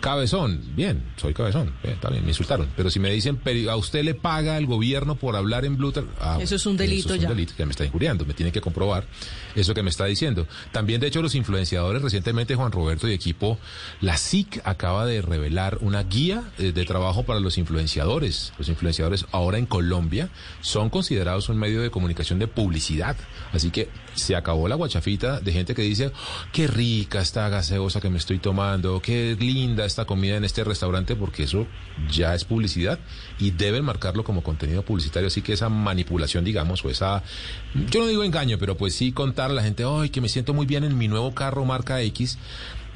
cabezón, 0.00 0.60
bien, 0.74 1.02
soy 1.16 1.34
cabezón, 1.34 1.72
está 1.82 2.10
bien, 2.10 2.24
me 2.24 2.30
insultaron. 2.30 2.68
Pero 2.76 2.90
si 2.90 3.00
me 3.00 3.10
dicen, 3.10 3.40
a 3.68 3.76
usted 3.76 4.02
le 4.02 4.14
paga 4.14 4.56
el 4.58 4.66
gobierno 4.66 5.16
por 5.16 5.36
hablar 5.36 5.64
en 5.64 5.76
Bluetooth, 5.76 6.06
ah, 6.20 6.38
eso 6.40 6.56
es 6.56 6.66
un 6.66 6.76
delito 6.76 7.08
eso 7.08 7.14
es 7.14 7.22
un 7.22 7.28
delito 7.28 7.54
que 7.56 7.64
me 7.64 7.70
está 7.70 7.84
injuriando, 7.84 8.24
me 8.24 8.34
tiene 8.34 8.52
que 8.52 8.60
comprobar 8.60 9.06
eso 9.54 9.74
que 9.74 9.82
me 9.82 9.90
está 9.90 10.04
diciendo. 10.04 10.46
También, 10.72 11.00
de 11.00 11.06
hecho, 11.06 11.22
los 11.22 11.34
influenciadores, 11.34 12.02
recientemente 12.02 12.54
Juan 12.54 12.72
Roberto 12.72 13.08
y 13.08 13.12
equipo, 13.12 13.58
la 14.00 14.16
SIC 14.16 14.60
acaba 14.64 15.06
de 15.06 15.22
revelar 15.22 15.78
una 15.80 16.02
guía 16.02 16.44
de 16.58 16.84
trabajo 16.84 17.24
para 17.24 17.40
los 17.40 17.58
influenciadores. 17.58 18.52
Los 18.58 18.68
influenciadores 18.68 19.26
ahora 19.32 19.58
en 19.58 19.66
Colombia 19.66 20.30
son 20.60 20.90
considerados 20.90 21.48
un 21.48 21.58
medio 21.58 21.80
de 21.82 21.90
comunicación 21.90 22.38
de 22.38 22.46
publicidad. 22.46 23.16
Así 23.52 23.70
que 23.70 23.88
se 24.18 24.36
acabó 24.36 24.68
la 24.68 24.74
guachafita 24.74 25.40
de 25.40 25.52
gente 25.52 25.74
que 25.74 25.82
dice, 25.82 26.12
qué 26.52 26.66
rica 26.66 27.20
esta 27.20 27.48
gaseosa 27.48 28.00
que 28.00 28.10
me 28.10 28.18
estoy 28.18 28.38
tomando, 28.38 29.00
qué 29.00 29.36
linda 29.38 29.84
esta 29.84 30.04
comida 30.04 30.36
en 30.36 30.44
este 30.44 30.64
restaurante, 30.64 31.16
porque 31.16 31.44
eso 31.44 31.66
ya 32.10 32.34
es 32.34 32.44
publicidad 32.44 32.98
y 33.38 33.50
deben 33.50 33.84
marcarlo 33.84 34.24
como 34.24 34.42
contenido 34.42 34.82
publicitario. 34.82 35.28
Así 35.28 35.42
que 35.42 35.52
esa 35.52 35.68
manipulación, 35.68 36.44
digamos, 36.44 36.84
o 36.84 36.90
esa, 36.90 37.22
yo 37.90 38.00
no 38.00 38.06
digo 38.06 38.24
engaño, 38.24 38.58
pero 38.58 38.76
pues 38.76 38.94
sí 38.94 39.12
contar 39.12 39.50
a 39.50 39.54
la 39.54 39.62
gente, 39.62 39.84
ay, 39.86 40.10
que 40.10 40.20
me 40.20 40.28
siento 40.28 40.54
muy 40.54 40.66
bien 40.66 40.84
en 40.84 40.96
mi 40.98 41.08
nuevo 41.08 41.34
carro 41.34 41.64
marca 41.64 42.00
X. 42.02 42.38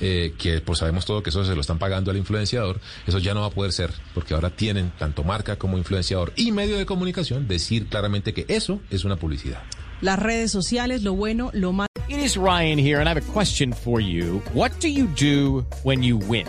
Eh, 0.04 0.34
que 0.36 0.60
pues 0.60 0.80
sabemos 0.80 1.04
todo 1.04 1.22
que 1.22 1.30
eso 1.30 1.44
se 1.44 1.54
lo 1.54 1.60
están 1.60 1.78
pagando 1.78 2.10
al 2.10 2.16
influenciador, 2.16 2.80
eso 3.06 3.18
ya 3.18 3.34
no 3.34 3.42
va 3.42 3.46
a 3.46 3.50
poder 3.50 3.72
ser, 3.72 3.92
porque 4.14 4.34
ahora 4.34 4.50
tienen 4.50 4.90
tanto 4.98 5.22
marca 5.22 5.56
como 5.56 5.78
influenciador 5.78 6.32
y 6.34 6.50
medio 6.50 6.76
de 6.76 6.86
comunicación 6.86 7.46
decir 7.46 7.86
claramente 7.86 8.34
que 8.34 8.44
eso 8.48 8.80
es 8.90 9.04
una 9.04 9.14
publicidad. 9.14 9.62
Las 10.02 10.18
redes 10.18 10.50
sociales, 10.50 11.04
lo 11.04 11.14
bueno, 11.14 11.50
lo 11.52 11.72
malo. 11.72 11.86
It 12.08 12.18
is 12.18 12.36
Ryan 12.36 12.76
here, 12.76 12.98
and 12.98 13.08
I 13.08 13.14
have 13.14 13.22
a 13.22 13.32
question 13.32 13.72
for 13.72 14.00
you. 14.00 14.40
What 14.52 14.72
do 14.80 14.88
you 14.88 15.06
do 15.06 15.64
when 15.84 16.02
you 16.02 16.16
win? 16.16 16.48